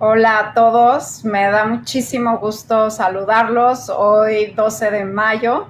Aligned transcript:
Hola 0.00 0.38
a 0.38 0.54
todos, 0.54 1.24
me 1.24 1.50
da 1.50 1.66
muchísimo 1.66 2.38
gusto 2.38 2.88
saludarlos 2.88 3.88
hoy 3.88 4.52
12 4.54 4.92
de 4.92 5.04
mayo. 5.04 5.66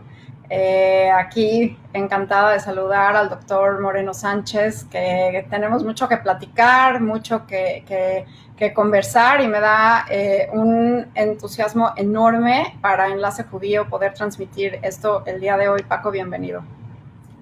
Eh, 0.51 1.11
aquí 1.11 1.79
encantada 1.95 2.53
de 2.53 2.61
saludar 2.61 3.17
al 3.17 3.31
doctor 3.31 3.81
Moreno 3.81 4.13
Sánchez, 4.13 4.85
que 4.85 5.47
tenemos 5.49 5.83
mucho 5.83 6.07
que 6.11 6.19
platicar, 6.19 7.01
mucho 7.01 7.47
que, 7.47 8.27
conversar 8.75 9.41
y 9.41 9.49
me 9.49 9.61
da 9.61 10.05
eh, 10.11 10.51
un 10.53 11.07
entusiasmo 11.15 11.95
enorme 11.97 12.79
para 12.83 13.09
Enlace 13.09 13.45
Judío 13.45 13.89
poder 13.89 14.13
transmitir 14.13 14.79
esto 14.83 15.23
el 15.25 15.41
día 15.41 15.57
de 15.57 15.71
hoy. 15.71 15.83
Paco, 15.85 16.11
bienvenido. 16.11 16.63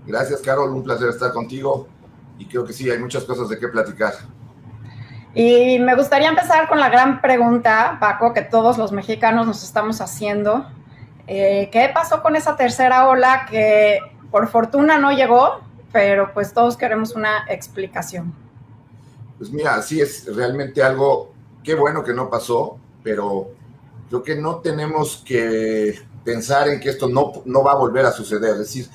Gracias, 0.07 0.41
Carol, 0.41 0.71
un 0.71 0.85
placer 0.85 1.09
estar 1.09 1.33
contigo 1.33 1.89
y 2.39 2.47
creo 2.47 2.65
que 2.65 2.73
sí, 2.73 2.89
hay 2.89 3.01
muchas 3.01 3.25
cosas 3.25 3.49
de 3.49 3.59
qué 3.59 3.67
platicar. 3.67 4.13
Y 5.39 5.79
me 5.81 5.95
gustaría 5.95 6.31
empezar 6.31 6.67
con 6.67 6.81
la 6.81 6.89
gran 6.89 7.21
pregunta, 7.21 7.99
Paco, 8.01 8.33
que 8.33 8.41
todos 8.41 8.79
los 8.79 8.91
mexicanos 8.91 9.47
nos 9.47 9.63
estamos 9.63 10.01
haciendo. 10.01 10.65
Eh, 11.27 11.69
¿Qué 11.71 11.91
pasó 11.93 12.23
con 12.23 12.37
esa 12.37 12.57
tercera 12.57 13.07
ola 13.07 13.45
que 13.51 13.99
por 14.31 14.49
fortuna 14.49 14.97
no 14.97 15.13
llegó, 15.13 15.61
pero 15.93 16.33
pues 16.33 16.55
todos 16.55 16.79
queremos 16.79 17.15
una 17.15 17.45
explicación? 17.51 18.35
Pues 19.37 19.51
mira, 19.51 19.83
sí 19.83 20.01
es 20.01 20.25
realmente 20.35 20.83
algo, 20.83 21.35
qué 21.63 21.75
bueno 21.75 22.03
que 22.03 22.15
no 22.15 22.31
pasó, 22.31 22.79
pero 23.03 23.51
creo 24.09 24.23
que 24.23 24.37
no 24.37 24.61
tenemos 24.61 25.23
que 25.23 26.01
pensar 26.25 26.69
en 26.69 26.81
que 26.81 26.89
esto 26.89 27.11
no, 27.11 27.43
no 27.45 27.63
va 27.63 27.73
a 27.73 27.77
volver 27.77 28.07
a 28.07 28.11
suceder. 28.11 28.53
Es 28.53 28.59
decir, 28.61 28.89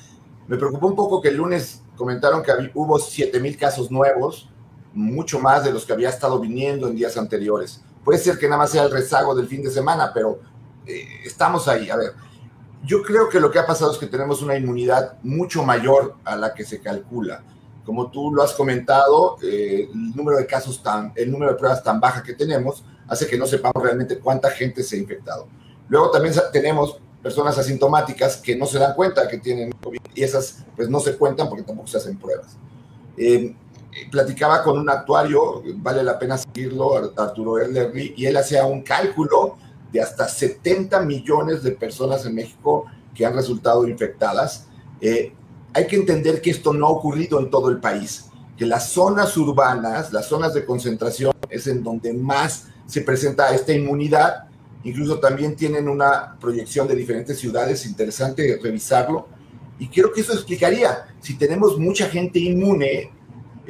me 0.48 0.56
preocupó 0.56 0.88
un 0.88 0.96
poco 0.96 1.22
que 1.22 1.28
el 1.28 1.36
lunes 1.36 1.84
comentaron 1.94 2.42
que 2.42 2.50
hubo 2.74 2.98
7 2.98 3.38
mil 3.38 3.56
casos 3.56 3.92
nuevos 3.92 4.51
mucho 4.94 5.38
más 5.38 5.64
de 5.64 5.72
los 5.72 5.84
que 5.84 5.92
había 5.92 6.08
estado 6.08 6.38
viniendo 6.38 6.88
en 6.88 6.96
días 6.96 7.16
anteriores. 7.16 7.82
Puede 8.04 8.18
ser 8.18 8.38
que 8.38 8.46
nada 8.46 8.58
más 8.58 8.70
sea 8.70 8.84
el 8.84 8.90
rezago 8.90 9.34
del 9.34 9.46
fin 9.46 9.62
de 9.62 9.70
semana, 9.70 10.10
pero 10.12 10.40
eh, 10.86 11.06
estamos 11.24 11.68
ahí. 11.68 11.88
A 11.90 11.96
ver, 11.96 12.12
yo 12.84 13.02
creo 13.02 13.28
que 13.28 13.40
lo 13.40 13.50
que 13.50 13.58
ha 13.58 13.66
pasado 13.66 13.92
es 13.92 13.98
que 13.98 14.06
tenemos 14.06 14.42
una 14.42 14.56
inmunidad 14.56 15.18
mucho 15.22 15.62
mayor 15.62 16.16
a 16.24 16.36
la 16.36 16.52
que 16.52 16.64
se 16.64 16.80
calcula. 16.80 17.44
Como 17.84 18.10
tú 18.10 18.32
lo 18.32 18.42
has 18.42 18.52
comentado, 18.52 19.36
eh, 19.42 19.88
el 19.92 20.16
número 20.16 20.38
de 20.38 20.46
casos 20.46 20.82
tan, 20.82 21.12
el 21.16 21.30
número 21.30 21.52
de 21.52 21.58
pruebas 21.58 21.82
tan 21.82 22.00
baja 22.00 22.22
que 22.22 22.32
tenemos 22.32 22.84
hace 23.08 23.26
que 23.26 23.36
no 23.36 23.46
sepamos 23.46 23.82
realmente 23.82 24.18
cuánta 24.18 24.50
gente 24.50 24.82
se 24.82 24.96
ha 24.96 24.98
infectado. 24.98 25.46
Luego 25.88 26.10
también 26.10 26.34
tenemos 26.52 27.00
personas 27.22 27.56
asintomáticas 27.56 28.36
que 28.38 28.56
no 28.56 28.66
se 28.66 28.78
dan 28.78 28.94
cuenta 28.94 29.28
que 29.28 29.38
tienen 29.38 29.72
COVID 29.72 30.00
y 30.14 30.22
esas 30.22 30.64
pues 30.74 30.88
no 30.88 30.98
se 31.00 31.16
cuentan 31.16 31.48
porque 31.48 31.62
tampoco 31.62 31.88
se 31.88 31.98
hacen 31.98 32.18
pruebas. 32.18 32.56
Eh, 33.16 33.54
platicaba 34.10 34.62
con 34.62 34.78
un 34.78 34.88
actuario, 34.88 35.62
vale 35.76 36.02
la 36.02 36.18
pena 36.18 36.38
seguirlo, 36.38 37.12
Arturo 37.16 37.58
Erlerby, 37.58 38.14
y 38.16 38.26
él 38.26 38.36
hacía 38.36 38.64
un 38.64 38.82
cálculo 38.82 39.56
de 39.92 40.00
hasta 40.00 40.28
70 40.28 41.00
millones 41.00 41.62
de 41.62 41.72
personas 41.72 42.24
en 42.24 42.34
México 42.34 42.86
que 43.14 43.26
han 43.26 43.34
resultado 43.34 43.86
infectadas. 43.86 44.66
Eh, 45.00 45.32
hay 45.74 45.86
que 45.86 45.96
entender 45.96 46.40
que 46.40 46.50
esto 46.50 46.72
no 46.72 46.86
ha 46.86 46.90
ocurrido 46.90 47.38
en 47.38 47.50
todo 47.50 47.68
el 47.68 47.78
país, 47.78 48.26
que 48.56 48.66
las 48.66 48.90
zonas 48.90 49.36
urbanas, 49.36 50.12
las 50.12 50.26
zonas 50.26 50.54
de 50.54 50.64
concentración, 50.64 51.32
es 51.50 51.66
en 51.66 51.82
donde 51.82 52.12
más 52.14 52.68
se 52.86 53.02
presenta 53.02 53.54
esta 53.54 53.72
inmunidad. 53.72 54.48
Incluso 54.84 55.20
también 55.20 55.54
tienen 55.54 55.88
una 55.88 56.36
proyección 56.40 56.88
de 56.88 56.96
diferentes 56.96 57.38
ciudades, 57.38 57.86
interesante 57.86 58.58
revisarlo. 58.62 59.28
Y 59.78 59.88
creo 59.88 60.12
que 60.12 60.22
eso 60.22 60.32
explicaría, 60.32 61.06
si 61.20 61.34
tenemos 61.36 61.78
mucha 61.78 62.08
gente 62.08 62.38
inmune, 62.38 63.10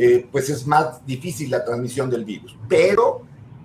eh, 0.05 0.27
pues 0.33 0.50
es 0.50 0.67
más 0.67 1.06
difícil 1.06 1.48
la 1.48 1.64
transmisión 1.64 2.11
del 2.11 2.25
virus. 2.25 2.56
Pero 2.69 3.22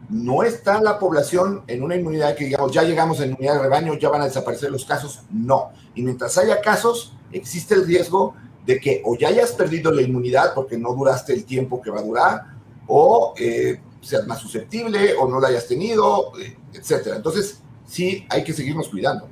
no 0.08 0.44
está 0.44 0.80
la 0.80 1.00
población 1.00 1.64
en 1.66 1.82
una 1.82 1.96
inmunidad 1.96 2.36
que 2.36 2.46
digamos, 2.46 2.72
ya 2.72 2.84
llegamos 2.84 3.20
a 3.20 3.26
inmunidad 3.26 3.56
de 3.56 3.62
rebaño, 3.64 3.98
ya 3.98 4.10
van 4.10 4.22
a 4.22 4.26
desaparecer 4.26 4.70
los 4.70 4.86
casos. 4.86 5.22
No. 5.32 5.72
Y 5.96 6.04
mientras 6.04 6.38
haya 6.38 6.62
casos, 6.62 7.16
existe 7.32 7.74
el 7.74 7.88
riesgo 7.88 8.36
de 8.68 8.80
que 8.80 9.02
o 9.04 9.18
ya 9.18 9.30
hayas 9.30 9.54
perdido 9.54 9.92
la 9.92 10.04
inmunidad 10.04 10.54
porque 10.54 10.78
no 10.78 10.94
duraste 10.94 11.34
el 11.34 11.44
tiempo 11.44 11.82
que 11.82 11.90
va 11.90 12.02
a 12.02 12.04
durar, 12.04 12.42
o 12.86 13.34
eh, 13.40 13.82
seas 14.02 14.28
más 14.28 14.40
susceptible, 14.40 15.16
o 15.16 15.28
no 15.28 15.40
la 15.40 15.48
hayas 15.48 15.68
tenido, 15.68 16.34
eh, 16.40 16.56
etcétera. 16.72 17.16
Entonces, 17.16 17.62
sí 17.88 18.28
hay 18.30 18.44
que 18.44 18.54
seguirnos 18.54 18.90
cuidando. 18.90 19.28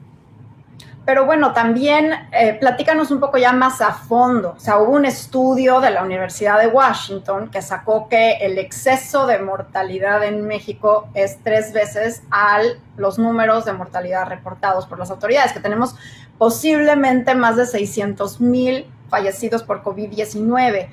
Pero 1.05 1.25
bueno, 1.25 1.53
también 1.53 2.11
eh, 2.31 2.57
platícanos 2.59 3.11
un 3.11 3.19
poco 3.19 3.38
ya 3.38 3.53
más 3.53 3.79
a 3.79 3.93
fondo. 3.93 4.55
O 4.57 4.59
sea, 4.59 4.79
hubo 4.79 4.93
un 4.93 5.05
estudio 5.05 5.79
de 5.79 5.91
la 5.91 6.03
Universidad 6.03 6.59
de 6.59 6.67
Washington 6.67 7.49
que 7.51 7.61
sacó 7.61 8.09
que 8.09 8.38
el 8.41 8.57
exceso 8.57 9.27
de 9.27 9.38
mortalidad 9.38 10.23
en 10.23 10.47
México 10.47 11.07
es 11.13 11.38
tres 11.43 11.73
veces 11.73 12.23
al 12.31 12.79
los 12.97 13.19
números 13.19 13.66
de 13.66 13.73
mortalidad 13.73 14.27
reportados 14.27 14.88
por 14.88 14.97
las 14.97 15.11
autoridades, 15.11 15.53
que 15.53 15.59
tenemos 15.59 15.95
posiblemente 16.39 17.35
más 17.35 17.55
de 17.55 17.67
600 17.67 18.41
mil 18.41 18.87
fallecidos 19.09 19.61
por 19.61 19.83
COVID-19. 19.83 20.89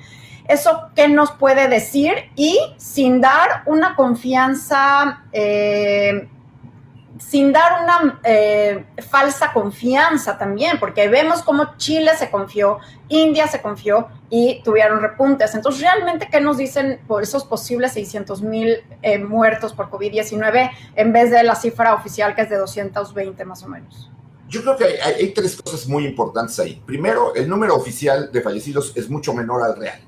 ¿Eso 0.47 0.89
qué 0.95 1.07
nos 1.07 1.31
puede 1.31 1.67
decir? 1.69 2.13
Y 2.35 2.59
sin 2.77 3.21
dar 3.21 3.63
una 3.65 3.95
confianza 3.95 5.23
eh, 5.31 6.27
sin 7.29 7.51
dar 7.51 7.83
una 7.83 8.19
eh, 8.23 8.85
falsa 9.09 9.51
confianza 9.53 10.37
también, 10.37 10.79
porque 10.79 11.07
vemos 11.07 11.41
cómo 11.41 11.77
Chile 11.77 12.11
se 12.17 12.29
confió, 12.29 12.79
India 13.07 13.47
se 13.47 13.61
confió 13.61 14.07
y 14.29 14.61
tuvieron 14.63 15.01
repuntes. 15.01 15.55
Entonces, 15.55 15.81
¿realmente 15.81 16.27
qué 16.31 16.41
nos 16.41 16.57
dicen 16.57 16.99
por 17.07 17.23
esos 17.23 17.43
posibles 17.43 17.93
600 17.93 18.41
mil 18.41 18.77
eh, 19.01 19.17
muertos 19.19 19.73
por 19.73 19.89
COVID-19 19.89 20.69
en 20.95 21.13
vez 21.13 21.31
de 21.31 21.43
la 21.43 21.55
cifra 21.55 21.95
oficial 21.95 22.35
que 22.35 22.41
es 22.41 22.49
de 22.49 22.57
220 22.57 23.45
más 23.45 23.63
o 23.63 23.67
menos? 23.67 24.11
Yo 24.47 24.61
creo 24.61 24.77
que 24.77 24.83
hay, 24.83 25.13
hay 25.13 25.33
tres 25.33 25.59
cosas 25.59 25.87
muy 25.87 26.05
importantes 26.05 26.59
ahí. 26.59 26.81
Primero, 26.85 27.33
el 27.33 27.49
número 27.49 27.75
oficial 27.75 28.31
de 28.31 28.41
fallecidos 28.41 28.91
es 28.95 29.09
mucho 29.09 29.33
menor 29.33 29.63
al 29.63 29.75
real 29.75 29.99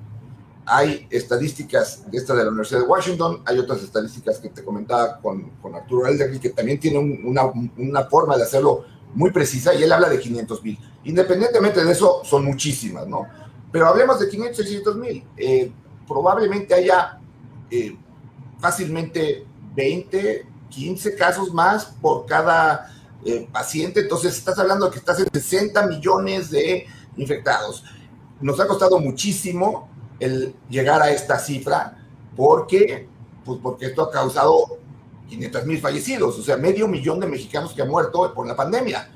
hay 0.65 1.07
estadísticas 1.09 2.09
de 2.09 2.17
esta 2.17 2.33
de 2.33 2.43
la 2.43 2.49
Universidad 2.49 2.81
de 2.81 2.87
Washington, 2.87 3.41
hay 3.45 3.59
otras 3.59 3.83
estadísticas 3.83 4.39
que 4.39 4.49
te 4.49 4.63
comentaba 4.63 5.19
con, 5.21 5.51
con 5.61 5.75
Arturo 5.75 6.07
Elderly, 6.07 6.39
que 6.39 6.49
también 6.49 6.79
tiene 6.79 6.97
una, 6.97 7.43
una, 7.77 8.03
forma 8.05 8.35
de 8.35 8.43
hacerlo 8.43 8.85
muy 9.13 9.31
precisa, 9.31 9.75
y 9.75 9.83
él 9.83 9.91
habla 9.91 10.09
de 10.09 10.19
500 10.19 10.63
mil. 10.63 10.79
Independientemente 11.03 11.83
de 11.83 11.91
eso, 11.91 12.21
son 12.23 12.45
muchísimas, 12.45 13.07
¿no? 13.07 13.27
Pero 13.71 13.87
hablemos 13.87 14.19
de 14.19 14.27
500, 14.27 14.57
600 14.57 14.95
mil. 14.97 15.23
Eh, 15.37 15.71
probablemente 16.07 16.73
haya 16.73 17.19
eh, 17.69 17.95
fácilmente 18.59 19.45
20, 19.75 20.45
15 20.69 21.15
casos 21.15 21.53
más 21.53 21.85
por 21.85 22.25
cada 22.25 22.91
eh, 23.23 23.47
paciente, 23.51 24.01
entonces 24.01 24.35
estás 24.35 24.57
hablando 24.57 24.89
que 24.89 24.99
estás 24.99 25.19
en 25.19 25.27
60 25.31 25.87
millones 25.87 26.49
de 26.49 26.87
infectados. 27.17 27.83
Nos 28.41 28.59
ha 28.59 28.67
costado 28.67 28.99
muchísimo 28.99 29.89
el 30.19 30.55
llegar 30.69 31.01
a 31.01 31.11
esta 31.11 31.39
cifra 31.39 31.97
porque, 32.35 33.07
pues 33.43 33.59
porque 33.61 33.87
esto 33.87 34.03
ha 34.03 34.11
causado 34.11 34.79
500 35.29 35.65
mil 35.65 35.79
fallecidos, 35.79 36.37
o 36.37 36.41
sea, 36.43 36.57
medio 36.57 36.87
millón 36.87 37.19
de 37.19 37.27
mexicanos 37.27 37.73
que 37.73 37.81
han 37.81 37.89
muerto 37.89 38.33
por 38.33 38.47
la 38.47 38.55
pandemia. 38.55 39.09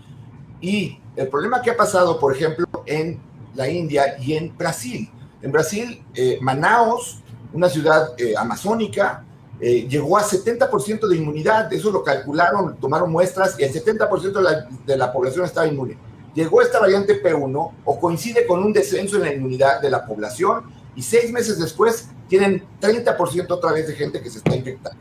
Y 0.62 1.00
el 1.16 1.28
problema 1.28 1.62
que 1.62 1.72
ha 1.72 1.78
pasado, 1.78 2.20
por 2.20 2.36
ejemplo, 2.36 2.66
en 2.86 3.20
la 3.56 3.70
India 3.70 4.18
y 4.20 4.34
en 4.34 4.56
Brasil. 4.58 5.10
En 5.42 5.52
Brasil, 5.52 6.04
eh, 6.14 6.38
Manaus, 6.42 7.22
una 7.54 7.70
ciudad 7.70 8.14
eh, 8.18 8.34
amazónica, 8.38 9.26
eh, 9.60 9.88
llegó 9.90 10.18
a 10.18 10.24
70% 10.24 11.08
de 11.08 11.18
inmunidad, 11.18 11.72
eso 11.74 11.92
lo 11.92 12.04
calcularon, 12.04 12.78
tomaron 12.78 13.12
muestras 13.12 13.60
y 13.60 13.64
el 13.64 13.74
70% 13.74 14.32
de 14.32 14.42
la, 14.42 14.68
de 14.86 14.98
la 14.98 15.12
población 15.12 15.46
estaba 15.46 15.68
inmune. 15.68 15.98
Llegó 16.34 16.62
esta 16.62 16.80
variante 16.80 17.22
P1 17.22 17.72
o 17.84 18.00
coincide 18.00 18.46
con 18.46 18.64
un 18.64 18.72
descenso 18.72 19.18
en 19.18 19.24
la 19.24 19.34
inmunidad 19.34 19.82
de 19.82 19.90
la 19.90 20.06
población 20.06 20.79
y 21.00 21.02
seis 21.02 21.32
meses 21.32 21.58
después 21.58 22.10
tienen 22.28 22.62
30% 22.82 23.50
otra 23.52 23.72
vez 23.72 23.88
de 23.88 23.94
gente 23.94 24.22
que 24.22 24.30
se 24.30 24.40
está 24.40 24.54
infectando. 24.54 25.00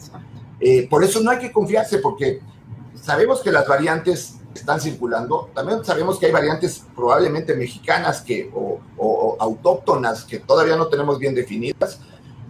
Eh, 0.60 0.86
por 0.88 1.02
eso 1.02 1.20
no 1.20 1.32
hay 1.32 1.40
que 1.40 1.50
confiarse 1.50 1.98
porque 1.98 2.38
sabemos 2.94 3.40
que 3.40 3.50
las 3.50 3.66
variantes 3.66 4.36
están 4.54 4.80
circulando, 4.80 5.50
también 5.52 5.84
sabemos 5.84 6.20
que 6.20 6.26
hay 6.26 6.32
variantes 6.32 6.84
probablemente 6.94 7.52
mexicanas 7.56 8.20
que, 8.20 8.48
o, 8.54 9.36
autóctonas 9.40 10.22
que 10.22 10.38
todavía 10.38 10.76
no 10.76 10.86
tenemos 10.86 11.18
bien 11.18 11.34
definidas. 11.34 11.98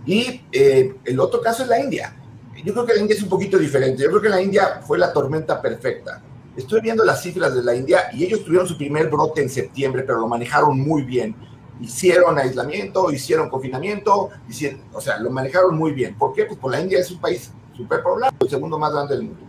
Y 0.05 0.43
eh, 0.53 0.97
el 1.07 1.19
otro 1.19 1.41
caso 1.41 1.63
es 1.63 1.71
la 1.71 1.81
India. 1.81 2.15
Yo 2.63 2.75
creo 2.75 2.85
que 2.85 2.93
la 2.93 3.01
India 3.01 3.17
es 3.17 3.23
un 3.23 3.31
poquito 3.31 3.57
diferente. 3.57 4.03
Yo 4.03 4.11
creo 4.11 4.21
que 4.21 4.29
la 4.29 4.43
India 4.43 4.83
fue 4.87 4.99
la 4.99 5.11
tormenta 5.11 5.63
perfecta. 5.63 6.21
Estoy 6.55 6.83
viendo 6.83 7.03
las 7.03 7.23
cifras 7.23 7.55
de 7.55 7.63
la 7.63 7.75
India 7.75 8.11
y 8.13 8.25
ellos 8.25 8.45
tuvieron 8.45 8.69
su 8.69 8.77
primer 8.77 9.09
brote 9.09 9.41
en 9.41 9.49
septiembre, 9.49 10.03
pero 10.03 10.21
lo 10.21 10.29
manejaron 10.29 10.79
muy 10.79 11.03
bien 11.03 11.35
hicieron 11.81 12.39
aislamiento, 12.39 13.11
hicieron 13.11 13.49
confinamiento, 13.49 14.31
hicieron, 14.49 14.83
o 14.93 15.01
sea, 15.01 15.19
lo 15.19 15.31
manejaron 15.31 15.77
muy 15.77 15.93
bien. 15.93 16.17
¿Por 16.17 16.33
qué? 16.33 16.45
Pues 16.45 16.59
por 16.59 16.71
la 16.71 16.81
India 16.81 16.99
es 16.99 17.11
un 17.11 17.21
país 17.21 17.53
súper 17.77 18.03
poblado, 18.03 18.35
el 18.41 18.49
segundo 18.49 18.79
más 18.79 18.93
grande 18.93 19.15
del 19.15 19.25
mundo. 19.25 19.41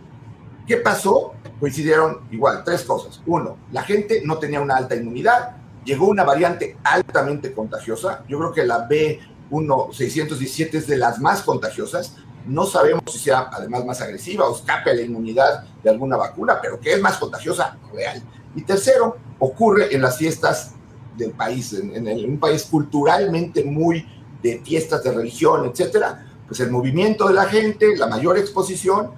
¿Qué 0.66 0.76
pasó? 0.76 1.34
Coincidieron 1.58 2.20
igual, 2.30 2.62
tres 2.64 2.84
cosas. 2.84 3.20
Uno, 3.26 3.56
la 3.72 3.82
gente 3.82 4.22
no 4.24 4.38
tenía 4.38 4.60
una 4.60 4.76
alta 4.76 4.94
inmunidad, 4.94 5.56
llegó 5.84 6.06
una 6.06 6.24
variante 6.24 6.76
altamente 6.84 7.52
contagiosa, 7.52 8.24
yo 8.28 8.38
creo 8.38 8.52
que 8.52 8.64
la 8.64 8.88
B1617 8.88 10.74
es 10.74 10.86
de 10.86 10.96
las 10.96 11.18
más 11.20 11.42
contagiosas, 11.42 12.16
No 12.46 12.64
sabemos 12.64 13.02
si 13.12 13.18
sea 13.18 13.50
además 13.52 13.84
más 13.84 14.00
agresiva 14.00 14.48
o 14.48 14.56
escape 14.56 14.90
a 14.90 14.94
la 14.94 15.02
inmunidad 15.02 15.64
de 15.82 15.90
alguna 15.90 16.16
vacuna, 16.16 16.58
pero 16.62 16.80
que 16.80 16.94
es 16.94 17.00
más 17.00 17.18
contagiosa, 17.18 17.76
real. 17.92 18.22
Y 18.54 18.62
tercero, 18.62 19.18
ocurre 19.38 19.94
en 19.94 20.00
las 20.00 20.16
fiestas 20.16 20.74
del 21.16 21.32
país, 21.32 21.72
en, 21.72 22.06
en 22.06 22.30
un 22.30 22.38
país 22.38 22.64
culturalmente 22.70 23.64
muy 23.64 24.06
de 24.42 24.60
fiestas 24.64 25.02
de 25.04 25.12
religión, 25.12 25.66
etcétera, 25.66 26.26
pues 26.46 26.60
el 26.60 26.70
movimiento 26.70 27.28
de 27.28 27.34
la 27.34 27.44
gente, 27.44 27.96
la 27.96 28.06
mayor 28.06 28.38
exposición, 28.38 29.10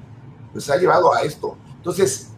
pues 0.52 0.68
ha 0.68 0.76
llevado 0.76 1.14
a 1.14 1.22
esto. 1.22 1.56
Entonces, 1.76 2.28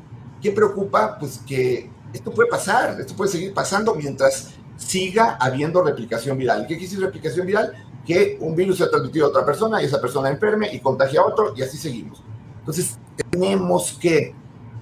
¿qué 0.40 0.52
preocupa? 0.52 1.18
Pues 1.18 1.40
que 1.46 1.90
esto 2.12 2.30
puede 2.30 2.48
pasar, 2.48 3.00
esto 3.00 3.14
puede 3.16 3.30
seguir 3.30 3.52
pasando 3.52 3.94
mientras 3.94 4.54
siga 4.76 5.36
habiendo 5.40 5.82
replicación 5.82 6.38
viral. 6.38 6.62
¿Qué 6.62 6.76
quiere 6.76 6.82
decir 6.82 7.00
replicación 7.00 7.46
viral? 7.46 7.72
Que 8.06 8.38
un 8.40 8.54
virus 8.54 8.78
se 8.78 8.84
ha 8.84 8.90
transmitido 8.90 9.26
a 9.26 9.28
otra 9.30 9.44
persona 9.44 9.82
y 9.82 9.86
esa 9.86 10.00
persona 10.00 10.30
enferme 10.30 10.72
y 10.72 10.80
contagia 10.80 11.20
a 11.20 11.26
otro 11.26 11.54
y 11.56 11.62
así 11.62 11.76
seguimos. 11.76 12.22
Entonces, 12.60 12.98
tenemos 13.30 13.98
que 14.00 14.34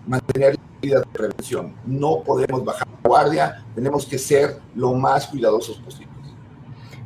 mantener 0.06 0.58
medidas 0.82 1.02
de 1.02 1.08
prevención. 1.10 1.74
No 1.86 2.22
podemos 2.22 2.64
bajar 2.64 2.88
la 2.88 3.08
guardia, 3.08 3.64
tenemos 3.74 4.04
que 4.06 4.18
ser 4.18 4.58
lo 4.74 4.92
más 4.94 5.26
cuidadosos 5.28 5.76
posible. 5.78 6.12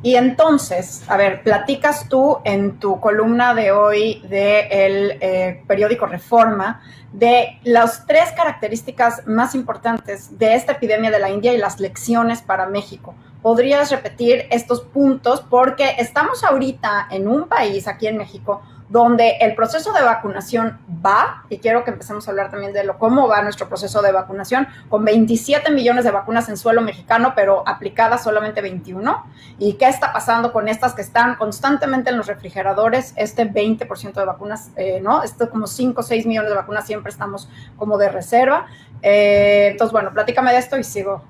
Y 0.03 0.15
entonces, 0.15 1.03
a 1.07 1.17
ver, 1.17 1.41
platicas 1.41 2.07
tú 2.07 2.37
en 2.43 2.79
tu 2.79 2.99
columna 2.99 3.55
de 3.55 3.71
hoy 3.71 4.21
del 4.29 5.17
eh, 5.19 5.63
periódico 5.67 6.05
Reforma 6.05 6.83
de 7.11 7.59
las 7.63 8.05
tres 8.05 8.31
características 8.35 9.25
más 9.25 9.55
importantes 9.55 10.37
de 10.37 10.53
esta 10.53 10.73
epidemia 10.73 11.09
de 11.09 11.19
la 11.19 11.31
India 11.31 11.53
y 11.53 11.57
las 11.57 11.79
lecciones 11.79 12.41
para 12.41 12.67
México. 12.67 13.15
¿Podrías 13.41 13.89
repetir 13.89 14.45
estos 14.51 14.81
puntos? 14.81 15.43
Porque 15.49 15.95
estamos 15.97 16.43
ahorita 16.43 17.07
en 17.09 17.27
un 17.27 17.47
país, 17.47 17.87
aquí 17.87 18.05
en 18.05 18.17
México, 18.17 18.61
donde 18.89 19.37
el 19.41 19.53
proceso 19.55 19.91
de 19.91 20.01
vacunación 20.01 20.79
va, 21.05 21.43
y 21.49 21.57
quiero 21.59 21.83
que 21.83 21.91
empecemos 21.91 22.27
a 22.27 22.31
hablar 22.31 22.49
también 22.49 22.71
de 22.71 22.83
lo, 22.83 22.97
cómo 22.97 23.27
va 23.27 23.41
nuestro 23.41 23.67
proceso 23.67 24.01
de 24.01 24.11
vacunación, 24.11 24.67
con 24.89 25.03
27 25.03 25.71
millones 25.71 26.05
de 26.05 26.11
vacunas 26.11 26.47
en 26.47 26.57
suelo 26.57 26.81
mexicano, 26.81 27.33
pero 27.35 27.67
aplicadas 27.67 28.23
solamente 28.23 28.61
21. 28.61 29.25
¿Y 29.59 29.73
qué 29.73 29.87
está 29.87 30.13
pasando 30.13 30.53
con 30.53 30.67
estas 30.69 30.93
que 30.93 31.01
están 31.01 31.35
constantemente 31.35 32.11
en 32.11 32.17
los 32.17 32.27
refrigeradores? 32.27 33.13
Este 33.17 33.45
20% 33.45 34.13
de 34.13 34.25
vacunas, 34.25 34.71
eh, 34.77 34.99
¿no? 35.01 35.21
Esto 35.21 35.49
como 35.49 35.67
5 35.67 35.99
o 35.99 36.03
6 36.03 36.25
millones 36.25 36.49
de 36.49 36.55
vacunas 36.55 36.85
siempre 36.85 37.11
estamos 37.11 37.49
como 37.75 37.97
de 37.97 38.09
reserva. 38.09 38.67
Eh, 39.01 39.69
entonces, 39.71 39.91
bueno, 39.91 40.13
platícame 40.13 40.51
de 40.53 40.59
esto 40.59 40.77
y 40.77 40.83
sigo. 40.83 41.23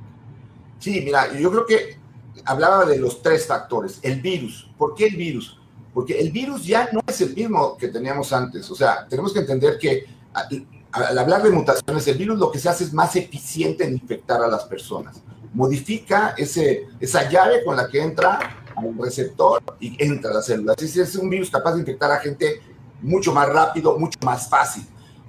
Sí, 0.80 1.02
mira, 1.04 1.34
yo 1.34 1.50
creo 1.50 1.66
que 1.66 1.98
hablaba 2.46 2.86
de 2.86 2.98
los 3.00 3.22
tres 3.22 3.48
factores. 3.48 4.00
El 4.04 4.22
virus. 4.22 4.70
¿Por 4.78 4.94
qué 4.94 5.08
el 5.08 5.16
virus? 5.16 5.57
Porque 5.98 6.20
el 6.20 6.32
virus 6.32 6.64
ya 6.64 6.90
no 6.94 7.02
es 7.08 7.22
el 7.22 7.34
mismo 7.34 7.76
que 7.76 7.88
teníamos 7.88 8.32
antes. 8.32 8.70
O 8.70 8.76
sea, 8.76 9.08
tenemos 9.10 9.34
que 9.34 9.40
entender 9.40 9.80
que 9.80 10.06
al 10.92 11.18
hablar 11.18 11.42
de 11.42 11.50
mutaciones, 11.50 12.08
el 12.08 12.20
virus 12.20 12.38
lo 12.38 12.52
que 12.52 12.60
se 12.60 12.70
hace 12.70 12.84
es 12.84 12.94
más 12.94 13.16
eficiente 13.16 13.84
en 13.84 13.94
infectar 13.94 14.40
a 14.44 14.48
las 14.48 14.66
personas. 14.66 15.24
Modifica 15.56 16.36
ese, 16.38 16.86
esa 17.00 17.28
llave 17.28 17.66
con 17.66 17.76
la 17.76 17.88
que 17.88 18.00
entra 18.00 18.38
al 18.76 18.96
receptor 19.00 19.64
y 19.80 19.98
entra 19.98 20.30
a 20.30 20.34
la 20.36 20.42
célula. 20.44 20.76
Así 20.78 21.02
es 21.02 21.16
un 21.16 21.32
virus 21.32 21.50
capaz 21.50 21.74
de 21.74 21.80
infectar 21.80 22.12
a 22.12 22.20
gente 22.20 22.62
mucho 23.02 23.34
más 23.34 23.50
rápido, 23.50 23.98
mucho 23.98 24.20
más 24.24 24.48
fácil. 24.48 24.86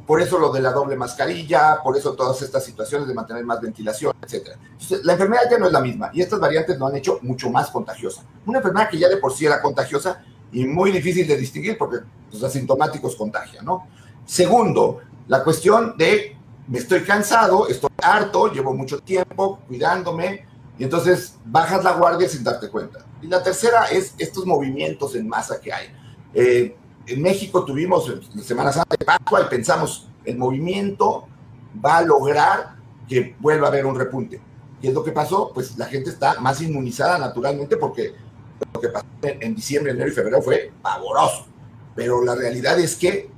Por 0.06 0.21
eso 0.21 0.38
lo 0.38 0.53
de 0.53 0.61
la 0.61 0.73
doble 0.73 0.97
mascarilla, 0.97 1.81
por 1.82 1.97
eso 1.97 2.12
todas 2.12 2.43
estas 2.43 2.62
situaciones 2.62 3.09
de 3.09 3.14
mantener 3.14 3.43
más 3.43 3.59
ventilación, 3.62 4.12
etc. 4.21 4.50
la 5.03 5.14
enfermedad 5.14 5.44
ya 5.50 5.59
no 5.59 5.67
es 5.67 5.73
la 5.73 5.81
misma 5.81 6.11
y 6.12 6.21
estas 6.21 6.38
variantes 6.38 6.79
lo 6.79 6.88
han 6.88 6.97
hecho 6.97 7.21
mucho 7.23 7.49
más 7.49 7.71
contagiosa. 7.71 8.23
Una 8.44 8.59
enfermedad 8.59 8.91
que 8.91 8.99
ya 8.99 9.09
de 9.09 9.17
por 9.17 9.32
sí 9.32 9.47
era 9.47 9.62
contagiosa, 9.62 10.23
y 10.53 10.67
muy 10.67 10.93
difícil 10.93 11.27
de 11.27 11.37
distinguir 11.37 11.77
porque 11.77 11.99
los 12.33 12.43
asintomáticos 12.43 13.17
contagian, 13.17 13.65
¿no? 13.65 13.87
Segundo, 14.25 15.00
la 15.27 15.43
cuestión 15.43 15.97
de 15.97 16.37
me 16.67 16.79
estoy 16.79 17.03
cansado, 17.03 17.67
estoy 17.69 17.91
harto, 18.03 18.53
llevo 18.53 18.75
mucho 18.75 18.99
tiempo 18.99 19.61
cuidándome 19.67 20.45
y 20.79 20.85
entonces 20.85 21.37
bajas 21.45 21.83
la 21.83 21.93
guardia 21.93 22.29
sin 22.29 22.45
darte 22.45 22.69
cuenta. 22.69 23.05
Y 23.23 23.27
la 23.27 23.43
tercera 23.43 23.87
es 23.87 24.15
estos 24.19 24.47
movimientos 24.47 25.15
en 25.15 25.29
masa 25.29 25.61
que 25.61 25.73
hay. 25.73 25.87
Eh, 26.35 26.77
en 27.06 27.23
México 27.23 27.65
tuvimos 27.65 28.09
la 28.35 28.43
Semana 28.43 28.71
Santa 28.71 28.97
de 28.99 29.05
Pascua 29.05 29.41
y 29.41 29.49
pensamos, 29.49 30.09
el 30.25 30.37
movimiento 30.37 31.27
va 31.85 31.99
a 31.99 32.03
lograr 32.03 32.77
que 33.09 33.35
vuelva 33.41 33.67
a 33.67 33.71
haber 33.71 33.87
un 33.87 33.99
repunte. 33.99 34.41
¿Qué 34.81 34.89
es 34.89 34.95
lo 34.95 35.03
que 35.03 35.11
pasó? 35.11 35.50
Pues 35.53 35.77
la 35.79 35.87
gente 35.87 36.11
está 36.11 36.39
más 36.41 36.61
inmunizada 36.61 37.19
naturalmente 37.19 37.77
porque 37.79 38.15
lo 38.72 38.81
que 38.81 38.88
pasó 38.88 39.06
en 39.22 39.55
diciembre, 39.55 39.93
enero 39.93 40.08
y 40.08 40.12
febrero 40.12 40.43
fue 40.43 40.72
pavoroso. 40.82 41.46
Pero 41.94 42.25
la 42.25 42.34
realidad 42.34 42.78
es 42.78 42.96
que 42.96 43.31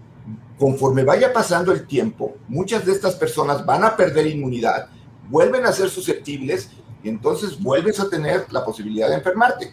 conforme 0.58 1.04
vaya 1.04 1.32
pasando 1.32 1.72
el 1.72 1.86
tiempo, 1.86 2.36
muchas 2.48 2.84
de 2.84 2.92
estas 2.92 3.16
personas 3.16 3.64
van 3.64 3.84
a 3.84 3.96
perder 3.96 4.26
inmunidad, 4.26 4.88
vuelven 5.28 5.64
a 5.64 5.72
ser 5.72 5.88
susceptibles 5.88 6.70
y 7.02 7.08
entonces 7.08 7.60
vuelves 7.60 7.98
a 8.00 8.10
tener 8.10 8.46
la 8.50 8.64
posibilidad 8.64 9.08
de 9.08 9.14
enfermarte. 9.14 9.72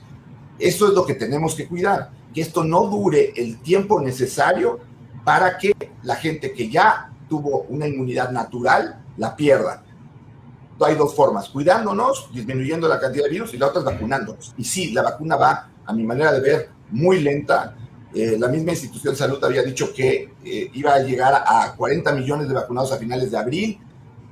Eso 0.58 0.88
es 0.88 0.94
lo 0.94 1.06
que 1.06 1.14
tenemos 1.14 1.56
que 1.56 1.68
cuidar, 1.68 2.12
que 2.34 2.42
esto 2.42 2.64
no 2.64 2.86
dure 2.88 3.34
el 3.36 3.60
tiempo 3.60 4.00
necesario 4.00 4.80
para 5.26 5.58
que 5.58 5.74
la 6.04 6.16
gente 6.16 6.54
que 6.54 6.70
ya 6.70 7.12
tuvo 7.28 7.66
una 7.70 7.88
inmunidad 7.88 8.32
natural 8.32 9.04
la 9.18 9.36
pierda 9.36 9.84
hay 10.86 10.96
dos 10.96 11.16
formas, 11.16 11.50
cuidándonos, 11.50 12.30
disminuyendo 12.34 12.88
la 12.88 13.00
cantidad 13.00 13.24
de 13.26 13.32
virus 13.32 13.54
y 13.54 13.58
la 13.58 13.68
otra 13.68 13.80
es 13.80 13.86
vacunándonos. 13.86 14.54
Y 14.58 14.64
sí, 14.64 14.92
la 14.92 15.02
vacuna 15.02 15.36
va, 15.36 15.70
a 15.86 15.94
mi 15.94 16.04
manera 16.04 16.32
de 16.34 16.42
ver, 16.42 16.70
muy 16.92 17.22
lenta. 17.22 17.76
Eh, 18.14 18.38
la 18.40 18.48
misma 18.48 18.72
institución 18.72 19.14
de 19.14 19.18
salud 19.18 19.44
había 19.44 19.64
dicho 19.64 19.94
que 19.94 20.34
eh, 20.44 20.70
iba 20.74 20.94
a 20.94 21.00
llegar 21.00 21.44
a 21.46 21.74
40 21.76 22.12
millones 22.14 22.48
de 22.48 22.54
vacunados 22.54 22.92
a 22.92 22.98
finales 22.98 23.32
de 23.32 23.38
abril, 23.38 23.80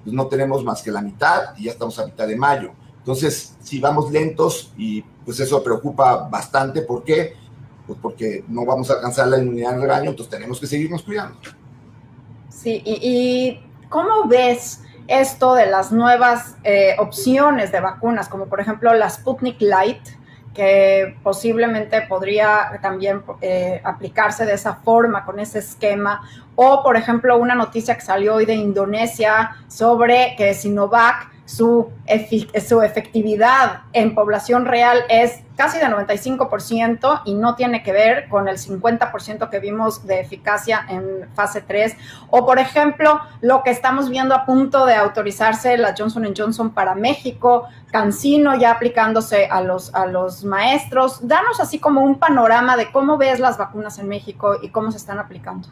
pues 0.03 0.13
no 0.13 0.27
tenemos 0.27 0.63
más 0.63 0.81
que 0.81 0.91
la 0.91 1.01
mitad 1.01 1.55
y 1.57 1.65
ya 1.65 1.71
estamos 1.71 1.97
a 1.99 2.05
mitad 2.05 2.27
de 2.27 2.35
mayo. 2.35 2.71
Entonces, 2.99 3.55
sí, 3.61 3.79
vamos 3.79 4.11
lentos 4.11 4.71
y 4.77 5.01
pues 5.01 5.39
eso 5.39 5.63
preocupa 5.63 6.27
bastante. 6.29 6.81
¿Por 6.81 7.03
qué? 7.03 7.33
Pues 7.85 7.99
porque 8.01 8.43
no 8.47 8.65
vamos 8.65 8.89
a 8.89 8.95
alcanzar 8.95 9.27
la 9.27 9.37
inmunidad 9.37 9.75
en 9.75 9.81
rebaño, 9.81 10.09
entonces 10.11 10.31
tenemos 10.31 10.59
que 10.59 10.67
seguirnos 10.67 11.03
cuidando. 11.03 11.37
Sí, 12.49 12.81
y, 12.83 12.99
y 13.01 13.89
¿cómo 13.89 14.27
ves 14.27 14.81
esto 15.07 15.53
de 15.53 15.67
las 15.67 15.91
nuevas 15.91 16.57
eh, 16.63 16.95
opciones 16.97 17.71
de 17.71 17.79
vacunas, 17.79 18.27
como 18.27 18.47
por 18.47 18.59
ejemplo 18.59 18.93
la 18.93 19.09
Sputnik 19.09 19.61
Light, 19.61 20.01
que 20.53 21.17
posiblemente 21.21 22.01
podría 22.03 22.79
también 22.81 23.23
eh, 23.41 23.81
aplicarse 23.83 24.45
de 24.45 24.53
esa 24.53 24.75
forma, 24.75 25.25
con 25.25 25.39
ese 25.39 25.59
esquema, 25.59 26.21
o 26.55 26.81
por 26.81 26.95
ejemplo 26.95 27.37
una 27.37 27.55
noticia 27.55 27.95
que 27.95 28.01
salió 28.01 28.35
hoy 28.35 28.45
de 28.45 28.55
Indonesia 28.55 29.57
sobre 29.67 30.35
que 30.37 30.53
Sinovac 30.53 31.29
su, 31.45 31.91
su 32.67 32.81
efectividad 32.81 33.81
en 33.93 34.15
población 34.15 34.65
real 34.65 35.03
es 35.09 35.41
casi 35.55 35.79
de 35.79 35.85
95% 35.85 37.21
y 37.25 37.33
no 37.33 37.55
tiene 37.55 37.83
que 37.83 37.91
ver 37.91 38.27
con 38.29 38.47
el 38.47 38.57
50% 38.57 39.49
que 39.49 39.59
vimos 39.59 40.05
de 40.05 40.19
eficacia 40.19 40.85
en 40.89 41.29
fase 41.33 41.61
3. 41.61 41.95
O, 42.29 42.45
por 42.45 42.59
ejemplo, 42.59 43.19
lo 43.41 43.63
que 43.63 43.71
estamos 43.71 44.09
viendo 44.09 44.35
a 44.35 44.45
punto 44.45 44.85
de 44.85 44.95
autorizarse 44.95 45.77
la 45.77 45.95
Johnson 45.97 46.33
Johnson 46.35 46.71
para 46.71 46.95
México, 46.95 47.67
Cancino 47.91 48.57
ya 48.59 48.71
aplicándose 48.71 49.45
a 49.45 49.61
los, 49.61 49.93
a 49.95 50.05
los 50.05 50.43
maestros. 50.43 51.25
Danos 51.25 51.59
así 51.59 51.79
como 51.79 52.01
un 52.01 52.19
panorama 52.19 52.75
de 52.75 52.91
cómo 52.91 53.17
ves 53.17 53.39
las 53.39 53.57
vacunas 53.57 53.99
en 53.99 54.07
México 54.07 54.57
y 54.61 54.69
cómo 54.69 54.91
se 54.91 54.97
están 54.97 55.19
aplicando. 55.19 55.69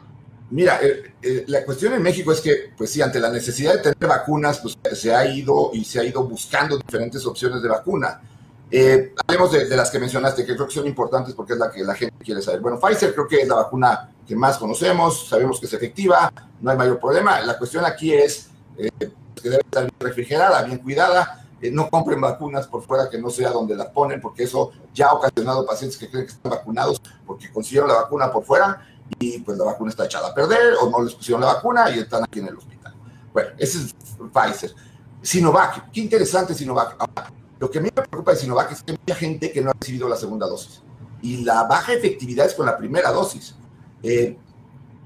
Mira, 0.50 0.78
eh, 0.82 1.14
eh, 1.22 1.44
la 1.48 1.64
cuestión 1.64 1.94
en 1.94 2.02
México 2.02 2.30
es 2.30 2.40
que, 2.40 2.72
pues 2.76 2.90
sí, 2.90 3.02
ante 3.02 3.18
la 3.18 3.30
necesidad 3.30 3.74
de 3.74 3.78
tener 3.78 4.08
vacunas, 4.08 4.60
pues 4.60 4.78
se 4.92 5.14
ha 5.14 5.26
ido 5.26 5.70
y 5.72 5.84
se 5.84 6.00
ha 6.00 6.04
ido 6.04 6.22
buscando 6.24 6.76
diferentes 6.76 7.26
opciones 7.26 7.62
de 7.62 7.68
vacuna. 7.68 8.20
Eh, 8.76 9.14
hablemos 9.24 9.52
de, 9.52 9.68
las 9.76 9.88
que 9.88 10.00
mencionaste, 10.00 10.44
que 10.44 10.56
creo 10.56 10.66
que 10.66 10.74
son 10.74 10.84
importantes 10.84 11.32
porque 11.32 11.52
es 11.52 11.60
la 11.60 11.70
que 11.70 11.84
la 11.84 11.94
gente 11.94 12.16
quiere 12.24 12.42
saber. 12.42 12.60
Bueno, 12.60 12.80
Pfizer 12.80 13.14
creo 13.14 13.28
que 13.28 13.40
es 13.40 13.46
la 13.46 13.54
vacuna 13.54 14.10
que 14.26 14.34
más 14.34 14.58
conocemos, 14.58 15.28
sabemos 15.28 15.60
que 15.60 15.66
es 15.66 15.72
efectiva, 15.74 16.32
no 16.60 16.72
hay 16.72 16.76
mayor 16.76 16.98
problema. 16.98 17.40
La 17.42 17.56
cuestión 17.56 17.84
aquí 17.84 18.12
es 18.12 18.48
que 18.76 19.12
debe 19.44 19.58
estar 19.58 19.84
bien 19.84 19.94
refrigerada, 20.00 20.64
bien 20.64 20.78
cuidada. 20.78 21.46
no 21.70 21.88
compren 21.88 22.20
vacunas 22.20 22.66
por 22.66 22.82
fuera 22.82 23.08
que 23.08 23.16
no 23.16 23.30
sea 23.30 23.50
donde 23.50 23.76
las 23.76 23.90
ponen, 23.90 24.20
porque 24.20 24.42
eso 24.42 24.72
ya 24.92 25.10
ha 25.10 25.12
ocasionado 25.12 25.64
pacientes 25.64 25.96
que 25.96 26.10
creen 26.10 26.26
que 26.26 26.32
están 26.32 26.50
vacunados 26.50 27.00
porque 27.24 27.52
consiguieron 27.52 27.88
la 27.88 27.94
vacuna 27.94 28.32
por 28.32 28.42
fuera 28.42 28.84
y 29.20 29.38
pues 29.38 29.56
la 29.56 29.66
vacuna 29.66 29.90
está 29.90 30.06
echada 30.06 30.30
a 30.30 30.34
perder 30.34 30.74
o 30.82 30.90
no 30.90 31.00
les 31.00 31.14
pusieron 31.14 31.42
la 31.42 31.54
vacuna 31.54 31.92
y 31.92 32.00
están 32.00 32.24
aquí 32.24 32.40
en 32.40 32.48
el 32.48 32.56
hospital. 32.56 32.92
Bueno, 33.32 33.50
ese 33.56 33.78
es 33.78 33.94
Pfizer. 34.32 34.74
Sinovac, 35.22 35.92
qué 35.92 36.00
interesante 36.00 36.54
Sinovac. 36.54 36.96
Lo 37.58 37.70
que 37.70 37.78
a 37.78 37.82
mí 37.82 37.88
me 37.94 38.02
preocupa 38.02 38.32
de 38.32 38.38
Sinovac 38.38 38.72
es 38.72 38.82
que 38.82 38.92
hay 38.92 38.98
mucha 38.98 39.14
gente 39.14 39.52
que 39.52 39.60
no 39.60 39.70
ha 39.70 39.74
recibido 39.78 40.08
la 40.08 40.16
segunda 40.16 40.46
dosis 40.46 40.82
y 41.22 41.38
la 41.38 41.62
baja 41.64 41.94
efectividad 41.94 42.46
es 42.46 42.54
con 42.54 42.66
la 42.66 42.76
primera 42.76 43.10
dosis. 43.10 43.54
Eh, 44.02 44.36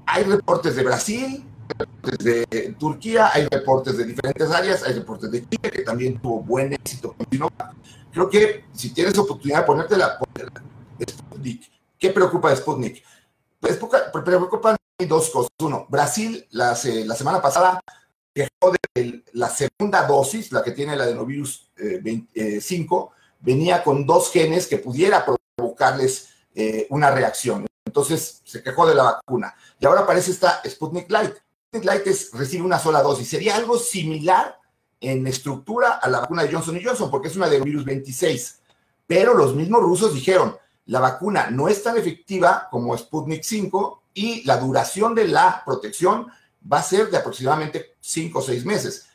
hay 0.05 0.23
reportes 0.23 0.75
de 0.75 0.83
Brasil, 0.83 1.45
reportes 1.77 2.25
de 2.25 2.75
Turquía, 2.77 3.29
hay 3.33 3.47
reportes 3.47 3.97
de 3.97 4.03
diferentes 4.03 4.51
áreas, 4.51 4.83
hay 4.83 4.93
reportes 4.95 5.31
de 5.31 5.47
Chile 5.47 5.71
que 5.71 5.81
también 5.83 6.19
tuvo 6.19 6.41
buen 6.41 6.73
éxito 6.73 7.13
con 7.13 7.25
Sinovac. 7.31 7.73
Creo 8.11 8.29
que 8.29 8.65
si 8.73 8.89
tienes 8.89 9.17
oportunidad 9.17 9.61
de 9.61 9.65
ponerte 9.65 9.95
la 9.95 10.19
Sputnik, 11.07 11.71
¿qué 11.97 12.09
preocupa 12.09 12.49
de 12.49 12.57
Sputnik? 12.57 13.03
preocupan 14.25 14.75
dos 15.07 15.29
cosas. 15.29 15.51
Uno, 15.59 15.85
Brasil 15.89 16.45
la 16.51 16.75
semana 16.75 17.41
pasada 17.41 17.81
dejó 18.33 18.73
de 18.93 19.23
la 19.33 19.49
segunda 19.49 20.05
dosis, 20.07 20.51
la 20.51 20.63
que 20.63 20.71
tiene 20.71 20.93
el 20.93 21.01
adenovirus 21.01 21.71
5, 21.75 23.11
eh, 23.13 23.15
venía 23.39 23.83
con 23.83 24.05
dos 24.05 24.31
genes 24.31 24.67
que 24.67 24.77
pudiera 24.77 25.25
provocarles 25.55 26.29
eh, 26.55 26.87
una 26.89 27.11
reacción. 27.11 27.65
Entonces 27.85 28.41
se 28.43 28.61
quejó 28.61 28.87
de 28.87 28.95
la 28.95 29.03
vacuna. 29.03 29.55
Y 29.79 29.85
ahora 29.85 30.01
aparece 30.01 30.31
esta 30.31 30.61
Sputnik 30.67 31.09
Light. 31.09 31.33
Sputnik 31.67 31.85
Light 31.85 32.07
es, 32.07 32.31
recibe 32.33 32.63
una 32.63 32.79
sola 32.79 33.01
dosis. 33.01 33.27
Sería 33.27 33.55
algo 33.55 33.77
similar 33.77 34.59
en 34.99 35.25
estructura 35.27 35.93
a 35.93 36.09
la 36.09 36.19
vacuna 36.19 36.43
de 36.43 36.51
Johnson 36.51 36.79
Johnson, 36.83 37.09
porque 37.09 37.29
es 37.29 37.35
una 37.35 37.49
de 37.49 37.61
virus 37.61 37.85
26. 37.85 38.59
Pero 39.07 39.33
los 39.33 39.55
mismos 39.55 39.81
rusos 39.81 40.13
dijeron, 40.13 40.55
la 40.85 40.99
vacuna 40.99 41.49
no 41.49 41.67
es 41.67 41.81
tan 41.81 41.97
efectiva 41.97 42.67
como 42.69 42.97
Sputnik 42.97 43.43
5 43.43 44.03
y 44.13 44.43
la 44.43 44.57
duración 44.57 45.15
de 45.15 45.27
la 45.27 45.61
protección 45.65 46.27
va 46.71 46.79
a 46.79 46.83
ser 46.83 47.09
de 47.09 47.17
aproximadamente 47.17 47.95
5 47.99 48.39
o 48.39 48.41
6 48.41 48.65
meses. 48.65 49.07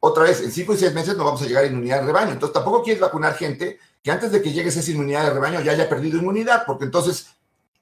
Otra 0.00 0.24
vez, 0.24 0.40
en 0.40 0.52
5 0.52 0.74
y 0.74 0.76
6 0.76 0.94
meses 0.94 1.16
no 1.16 1.24
vamos 1.24 1.42
a 1.42 1.46
llegar 1.46 1.64
a 1.64 1.66
inmunidad 1.66 2.00
de 2.00 2.06
rebaño. 2.06 2.32
Entonces 2.32 2.54
tampoco 2.54 2.82
quieres 2.82 3.00
vacunar 3.00 3.34
gente 3.34 3.78
que 4.02 4.10
antes 4.10 4.30
de 4.30 4.40
que 4.40 4.52
llegues 4.52 4.76
a 4.76 4.80
esa 4.80 4.90
inmunidad 4.90 5.24
de 5.24 5.30
rebaño 5.30 5.60
ya 5.60 5.72
haya 5.72 5.88
perdido 5.88 6.18
inmunidad, 6.18 6.64
porque 6.66 6.84
entonces 6.84 7.28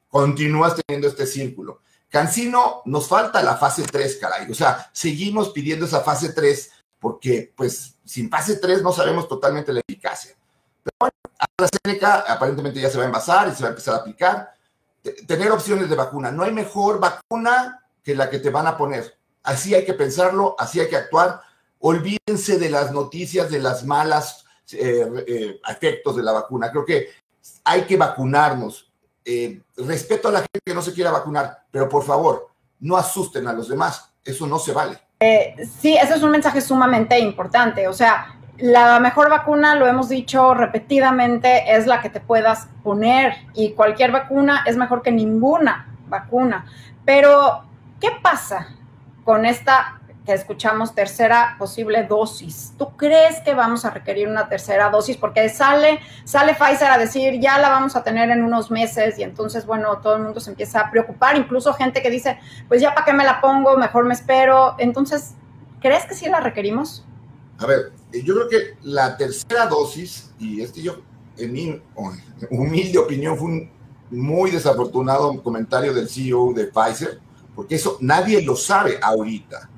continúas 0.09 0.75
teniendo 0.77 1.09
este 1.09 1.27
círculo. 1.27 1.83
Cancino, 2.09 2.83
nos 2.87 3.09
falta 3.09 3.43
la 3.43 3.57
fase 3.57 3.83
3, 3.83 4.17
caray. 4.17 4.51
O 4.51 4.55
sea, 4.55 4.89
seguimos 4.93 5.51
pidiendo 5.51 5.87
esa 5.87 6.01
fase 6.01 6.33
3 6.33 6.71
porque, 6.99 7.53
pues, 7.55 7.97
sin 8.05 8.31
fase 8.31 8.57
3 8.57 8.83
no 8.83 8.93
sabemos 8.93 9.29
totalmente 9.29 9.73
la 9.73 9.81
eficacia. 9.81 10.35
Pero 10.83 10.97
bueno, 10.99 11.13
AstraZeneca 11.39 12.21
aparentemente 12.33 12.81
ya 12.81 12.89
se 12.89 12.97
va 12.97 13.05
a 13.05 13.07
envasar 13.07 13.49
y 13.49 13.55
se 13.55 13.63
va 13.63 13.69
a 13.69 13.71
empezar 13.71 13.95
a 13.95 13.99
aplicar. 13.99 14.55
Tener 15.27 15.51
opciones 15.51 15.91
de 15.91 15.97
vacuna. 15.97 16.31
No 16.31 16.45
hay 16.45 16.53
mejor 16.53 16.99
vacuna 16.99 17.86
que 18.07 18.15
la 18.15 18.31
que 18.31 18.39
te 18.39 18.51
van 18.51 18.69
a 18.69 18.77
poner. 18.77 19.19
Así 19.43 19.75
hay 19.75 19.85
que 19.85 19.93
pensarlo, 19.93 20.55
así 20.61 20.79
hay 20.79 20.89
que 20.89 20.95
actuar. 20.95 21.41
Olvídense 21.81 22.57
de 22.57 22.71
las 22.71 22.93
noticias, 22.93 23.51
de 23.51 23.59
las 23.59 23.85
malas 23.85 24.45
eh, 24.73 25.25
eh, 25.27 25.61
efectos 25.69 26.15
de 26.15 26.23
la 26.23 26.31
vacuna. 26.31 26.71
Creo 26.71 26.85
que 26.85 27.09
hay 27.65 27.83
que 27.83 27.97
vacunarnos. 27.97 28.93
Eh, 29.25 29.61
respeto 29.79 30.29
a 30.29 30.33
la 30.33 30.39
gente 30.39 30.61
que 30.65 30.73
no 30.73 30.83
se 30.83 30.93
quiera 30.93 31.11
vacunar, 31.11 31.65
pero 31.69 31.89
por 31.89 32.05
favor, 32.05 32.49
no 32.79 32.97
asusten 32.97 33.49
a 33.49 33.53
los 33.53 33.69
demás. 33.69 34.09
Eso 34.25 34.47
no 34.47 34.61
se 34.61 34.73
vale. 34.73 35.01
sí, 35.81 35.97
ese 35.97 36.15
es 36.15 36.23
un 36.23 36.31
mensaje 36.31 36.61
sumamente 36.61 37.19
importante. 37.19 37.89
O 37.89 37.93
sea, 37.93 38.39
la 38.59 39.01
mejor 39.01 39.29
vacuna, 39.29 39.75
lo 39.75 39.89
hemos 39.89 40.09
dicho 40.09 40.55
repetidamente, 40.55 41.75
es 41.75 41.89
la 41.89 42.01
que 42.01 42.11
te 42.11 42.21
puedas 42.21 42.69
poner 42.85 43.35
y 43.53 43.73
cualquier 43.73 44.13
vacuna 44.13 44.63
es 44.65 44.77
mejor 44.77 45.03
que 45.03 45.11
ninguna 45.11 45.93
vacuna. 46.09 46.67
Pero, 47.05 47.67
¿qué 48.01 48.09
pasa 48.23 48.69
con 49.25 49.47
esta 49.47 50.01
que 50.25 50.33
escuchamos 50.33 50.95
tercera 50.95 51.55
posible 51.59 52.03
dosis? 52.03 52.73
¿Tú 52.77 52.97
crees 52.97 53.41
que 53.41 53.55
vamos 53.55 53.85
a 53.85 53.91
requerir 53.91 54.29
una 54.29 54.49
tercera 54.49 54.91
dosis? 54.91 55.17
Porque 55.17 55.49
sale, 55.49 56.01
sale 56.25 56.55
Pfizer 56.55 56.91
a 56.91 56.99
decir, 56.99 57.41
ya 57.41 57.59
la 57.59 57.69
vamos 57.69 57.95
a 57.95 58.03
tener 58.03 58.31
en 58.31 58.43
unos 58.43 58.71
meses 58.71 59.19
y 59.19 59.23
entonces, 59.23 59.65
bueno, 59.67 59.99
todo 59.99 60.17
el 60.17 60.23
mundo 60.23 60.41
se 60.41 60.51
empieza 60.51 60.81
a 60.81 60.91
preocupar, 60.91 61.37
incluso 61.37 61.73
gente 61.75 62.03
que 62.03 62.11
dice, 62.11 62.39
pues 62.67 62.81
ya 62.81 62.93
para 62.93 63.07
qué 63.07 63.13
me 63.13 63.25
la 63.25 63.41
pongo, 63.41 63.77
mejor 63.77 64.05
me 64.05 64.15
espero. 64.15 64.75
Entonces, 64.79 65.35
¿crees 65.81 66.05
que 66.07 66.15
sí 66.15 66.29
la 66.29 66.41
requerimos? 66.41 67.05
A 67.59 67.67
ver, 67.67 67.93
eh, 68.13 68.23
yo 68.23 68.35
creo 68.35 68.49
que 68.49 68.77
la 68.83 69.17
tercera 69.17 69.67
dosis, 69.67 70.33
y 70.39 70.61
este 70.61 70.83
yo, 70.83 70.97
en 71.39 71.53
mi 71.53 71.83
humilde 72.51 72.99
opinión, 72.99 73.39
fue 73.39 73.47
un 73.47 73.71
muy 74.11 74.51
desafortunado 74.51 75.43
comentario 75.43 75.93
del 75.95 76.09
CEO 76.09 76.53
de 76.53 76.67
Pfizer, 76.67 77.21
porque 77.57 77.75
eso 77.77 77.97
nadie 78.01 78.43
lo 78.43 78.55
sabe 78.55 78.99
ahorita. 79.03 79.71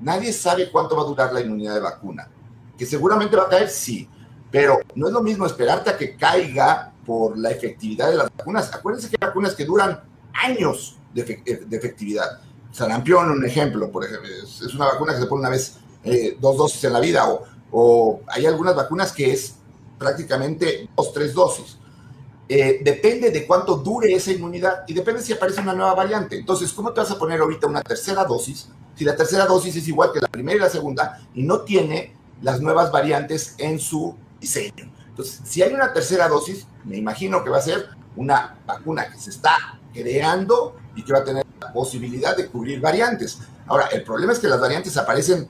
Nadie 0.00 0.32
sabe 0.32 0.70
cuánto 0.70 0.96
va 0.96 1.02
a 1.02 1.06
durar 1.06 1.32
la 1.32 1.42
inmunidad 1.42 1.74
de 1.74 1.80
vacuna. 1.80 2.28
Que 2.76 2.86
seguramente 2.86 3.36
va 3.36 3.44
a 3.44 3.48
caer, 3.48 3.68
sí, 3.68 4.08
pero 4.50 4.80
no 4.94 5.06
es 5.06 5.12
lo 5.12 5.22
mismo 5.22 5.44
esperarte 5.44 5.90
a 5.90 5.98
que 5.98 6.16
caiga 6.16 6.92
por 7.04 7.36
la 7.38 7.50
efectividad 7.50 8.08
de 8.08 8.16
las 8.16 8.30
vacunas. 8.34 8.74
Acuérdense 8.74 9.10
que 9.10 9.16
hay 9.20 9.28
vacunas 9.28 9.54
que 9.54 9.66
duran 9.66 10.02
años 10.32 10.98
de, 11.12 11.42
efectividad. 11.70 12.40
Sarampión, 12.72 13.30
un 13.30 13.44
ejemplo, 13.44 13.90
por 13.90 14.04
ejemplo, 14.04 14.28
es, 14.28 14.74
una 14.74 14.86
vacuna 14.86 15.14
que 15.14 15.20
se 15.20 15.26
pone 15.26 15.40
una 15.40 15.50
vez 15.50 15.76
eh, 16.04 16.36
dos 16.40 16.56
dosis 16.56 16.84
en 16.84 16.92
la 16.92 17.00
vida, 17.00 17.28
o, 17.28 17.44
o, 17.70 18.20
hay 18.28 18.46
algunas 18.46 18.74
vacunas 18.74 19.12
que 19.12 19.32
es 19.32 19.56
prácticamente 19.98 20.88
dos, 20.96 21.12
tres 21.12 21.34
dosis. 21.34 21.78
Eh, 22.48 22.80
depende 22.82 23.30
de 23.30 23.44
cuánto 23.44 23.76
dure 23.76 24.14
esa 24.14 24.30
inmunidad 24.30 24.84
y 24.86 24.94
depende 24.94 25.20
si 25.20 25.32
aparece 25.32 25.60
una 25.60 25.74
nueva 25.74 25.94
variante. 25.94 26.38
Entonces, 26.38 26.72
¿cómo 26.72 26.92
te 26.92 27.00
vas 27.00 27.10
a 27.10 27.18
poner 27.18 27.40
ahorita 27.40 27.66
una 27.66 27.82
tercera 27.82 28.24
dosis 28.24 28.68
si 28.94 29.04
la 29.04 29.16
tercera 29.16 29.46
dosis 29.46 29.74
es 29.76 29.88
igual 29.88 30.12
que 30.12 30.20
la 30.20 30.28
primera 30.28 30.56
y 30.56 30.60
la 30.60 30.70
segunda 30.70 31.20
y 31.34 31.42
no 31.42 31.62
tiene 31.62 32.14
las 32.42 32.60
nuevas 32.60 32.92
variantes 32.92 33.56
en 33.58 33.80
su 33.80 34.14
diseño? 34.40 34.92
Entonces, 35.08 35.40
si 35.44 35.62
hay 35.62 35.72
una 35.72 35.92
tercera 35.92 36.28
dosis, 36.28 36.66
me 36.84 36.96
imagino 36.96 37.42
que 37.42 37.50
va 37.50 37.58
a 37.58 37.62
ser 37.62 37.88
una 38.14 38.58
vacuna 38.64 39.10
que 39.10 39.18
se 39.18 39.30
está 39.30 39.80
creando 39.92 40.76
y 40.94 41.02
que 41.02 41.12
va 41.12 41.20
a 41.20 41.24
tener 41.24 41.44
la 41.60 41.72
posibilidad 41.72 42.36
de 42.36 42.46
cubrir 42.46 42.80
variantes. 42.80 43.38
Ahora, 43.66 43.86
el 43.86 44.04
problema 44.04 44.32
es 44.32 44.38
que 44.38 44.46
las 44.46 44.60
variantes 44.60 44.96
aparecen 44.96 45.48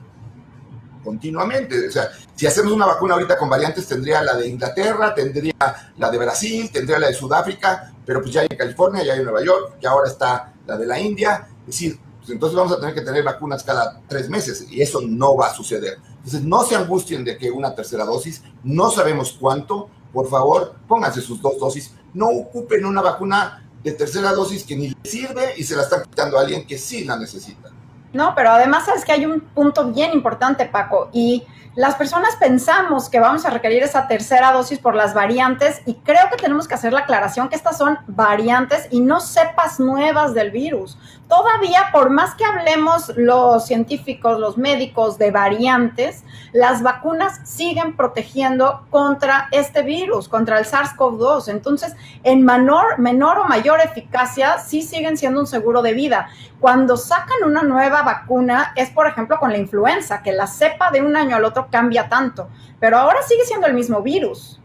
continuamente. 1.07 1.87
O 1.87 1.91
sea, 1.91 2.09
si 2.35 2.45
hacemos 2.45 2.73
una 2.73 2.85
vacuna 2.85 3.13
ahorita 3.13 3.37
con 3.37 3.49
variantes, 3.49 3.87
tendría 3.87 4.21
la 4.21 4.35
de 4.35 4.49
Inglaterra, 4.49 5.15
tendría 5.15 5.55
la 5.97 6.11
de 6.11 6.17
Brasil, 6.17 6.69
tendría 6.69 6.99
la 6.99 7.07
de 7.07 7.13
Sudáfrica, 7.13 7.93
pero 8.05 8.21
pues 8.21 8.33
ya 8.33 8.41
hay 8.41 8.47
en 8.49 8.57
California, 8.57 9.03
ya 9.03 9.13
hay 9.13 9.19
en 9.19 9.25
Nueva 9.25 9.41
York, 9.41 9.77
y 9.81 9.85
ahora 9.85 10.09
está 10.09 10.53
la 10.65 10.77
de 10.77 10.85
la 10.85 10.99
India. 10.99 11.47
Es 11.61 11.67
decir, 11.67 11.97
pues 12.19 12.29
entonces 12.29 12.57
vamos 12.57 12.73
a 12.73 12.79
tener 12.79 12.93
que 12.93 13.01
tener 13.01 13.23
vacunas 13.23 13.63
cada 13.63 14.01
tres 14.05 14.29
meses 14.29 14.67
y 14.69 14.81
eso 14.81 14.99
no 15.01 15.37
va 15.37 15.47
a 15.47 15.53
suceder. 15.53 15.97
Entonces, 16.17 16.43
no 16.43 16.65
se 16.65 16.75
angustien 16.75 17.23
de 17.23 17.37
que 17.37 17.49
una 17.49 17.73
tercera 17.73 18.03
dosis, 18.03 18.43
no 18.63 18.91
sabemos 18.91 19.37
cuánto. 19.39 19.89
Por 20.11 20.27
favor, 20.29 20.75
pónganse 20.89 21.21
sus 21.21 21.41
dos 21.41 21.57
dosis. 21.57 21.93
No 22.13 22.27
ocupen 22.27 22.85
una 22.85 23.01
vacuna 23.01 23.65
de 23.81 23.93
tercera 23.93 24.33
dosis 24.33 24.65
que 24.65 24.75
ni 24.75 24.89
les 24.89 25.09
sirve 25.09 25.53
y 25.55 25.63
se 25.63 25.77
la 25.77 25.83
están 25.83 26.03
quitando 26.03 26.37
a 26.37 26.41
alguien 26.41 26.67
que 26.67 26.77
sí 26.77 27.05
la 27.05 27.17
necesita. 27.17 27.71
No, 28.13 28.33
pero 28.35 28.51
además 28.51 28.85
sabes 28.85 29.03
que 29.03 29.11
hay 29.11 29.25
un 29.25 29.41
punto 29.41 29.91
bien 29.91 30.13
importante, 30.13 30.65
Paco, 30.65 31.09
y 31.11 31.43
las 31.77 31.93
personas 31.93 32.35
pensamos 32.37 33.07
que 33.07 33.19
vamos 33.19 33.45
a 33.45 33.51
requerir 33.51 33.83
esa 33.83 34.07
tercera 34.07 34.51
dosis 34.51 34.79
por 34.79 34.95
las 34.95 35.13
variantes 35.13 35.81
y 35.85 35.93
creo 35.93 36.27
que 36.31 36.37
tenemos 36.37 36.67
que 36.67 36.73
hacer 36.73 36.91
la 36.91 37.01
aclaración 37.01 37.49
que 37.49 37.55
estas 37.55 37.77
son 37.77 37.99
variantes 38.07 38.87
y 38.89 38.99
no 38.99 39.19
cepas 39.19 39.79
nuevas 39.79 40.33
del 40.33 40.49
virus. 40.49 40.97
Todavía, 41.27 41.89
por 41.91 42.09
más 42.09 42.35
que 42.35 42.45
hablemos 42.45 43.11
los 43.17 43.65
científicos, 43.65 44.39
los 44.39 44.57
médicos 44.57 45.17
de 45.17 45.31
variantes, 45.31 46.23
las 46.53 46.81
vacunas 46.81 47.41
siguen 47.43 47.97
protegiendo 47.97 48.85
contra 48.89 49.49
este 49.51 49.81
virus, 49.81 50.29
contra 50.29 50.57
el 50.57 50.65
SARS-CoV-2. 50.65 51.49
Entonces, 51.49 51.93
en 52.23 52.45
menor, 52.45 52.97
menor 52.99 53.39
o 53.39 53.43
mayor 53.43 53.81
eficacia, 53.81 54.57
sí 54.59 54.81
siguen 54.81 55.17
siendo 55.17 55.41
un 55.41 55.47
seguro 55.47 55.81
de 55.81 55.93
vida. 55.93 56.29
Cuando 56.61 56.95
sacan 56.95 57.43
una 57.45 57.61
nueva 57.61 58.03
vacuna, 58.03 58.71
es 58.77 58.89
por 58.91 59.05
ejemplo 59.05 59.37
con 59.37 59.51
la 59.51 59.57
influenza, 59.57 60.23
que 60.23 60.31
la 60.31 60.47
cepa 60.47 60.91
de 60.91 61.01
un 61.01 61.17
año 61.17 61.35
al 61.35 61.43
otro 61.43 61.67
cambia 61.69 62.07
tanto, 62.07 62.47
pero 62.79 62.97
ahora 62.97 63.21
sigue 63.27 63.43
siendo 63.43 63.67
el 63.67 63.73
mismo 63.73 64.01
virus. 64.01 64.61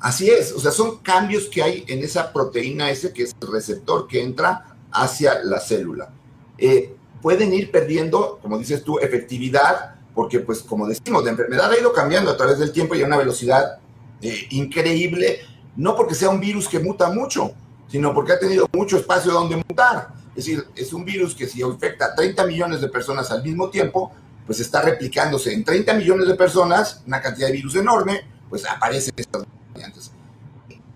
Así 0.00 0.28
es, 0.28 0.52
o 0.52 0.60
sea, 0.60 0.70
son 0.70 0.98
cambios 0.98 1.48
que 1.48 1.62
hay 1.62 1.84
en 1.88 2.04
esa 2.04 2.30
proteína 2.30 2.90
ese 2.90 3.10
que 3.14 3.22
es 3.22 3.34
el 3.40 3.50
receptor 3.50 4.06
que 4.06 4.22
entra 4.22 4.73
hacia 4.94 5.42
la 5.44 5.60
célula. 5.60 6.10
Eh, 6.56 6.96
pueden 7.20 7.52
ir 7.52 7.70
perdiendo, 7.70 8.38
como 8.40 8.58
dices 8.58 8.82
tú, 8.84 8.98
efectividad, 8.98 9.96
porque 10.14 10.40
pues 10.40 10.62
como 10.62 10.86
decimos, 10.86 11.24
la 11.24 11.30
enfermedad 11.30 11.70
ha 11.70 11.78
ido 11.78 11.92
cambiando 11.92 12.30
a 12.30 12.36
través 12.36 12.58
del 12.58 12.72
tiempo 12.72 12.94
y 12.94 13.02
a 13.02 13.06
una 13.06 13.16
velocidad 13.16 13.78
eh, 14.22 14.46
increíble, 14.50 15.40
no 15.76 15.96
porque 15.96 16.14
sea 16.14 16.30
un 16.30 16.40
virus 16.40 16.68
que 16.68 16.78
muta 16.78 17.10
mucho, 17.10 17.52
sino 17.88 18.14
porque 18.14 18.32
ha 18.32 18.38
tenido 18.38 18.68
mucho 18.72 18.96
espacio 18.96 19.32
donde 19.32 19.56
mutar. 19.56 20.14
Es 20.36 20.46
decir, 20.46 20.66
es 20.74 20.92
un 20.92 21.04
virus 21.04 21.34
que 21.34 21.46
si 21.46 21.60
infecta 21.60 22.06
a 22.06 22.14
30 22.14 22.46
millones 22.46 22.80
de 22.80 22.88
personas 22.88 23.30
al 23.30 23.42
mismo 23.42 23.70
tiempo, 23.70 24.12
pues 24.46 24.60
está 24.60 24.82
replicándose 24.82 25.52
en 25.52 25.64
30 25.64 25.94
millones 25.94 26.28
de 26.28 26.34
personas, 26.34 27.02
una 27.06 27.20
cantidad 27.20 27.48
de 27.48 27.54
virus 27.54 27.76
enorme, 27.76 28.22
pues 28.48 28.68
aparecen 28.68 29.14
estas. 29.16 29.44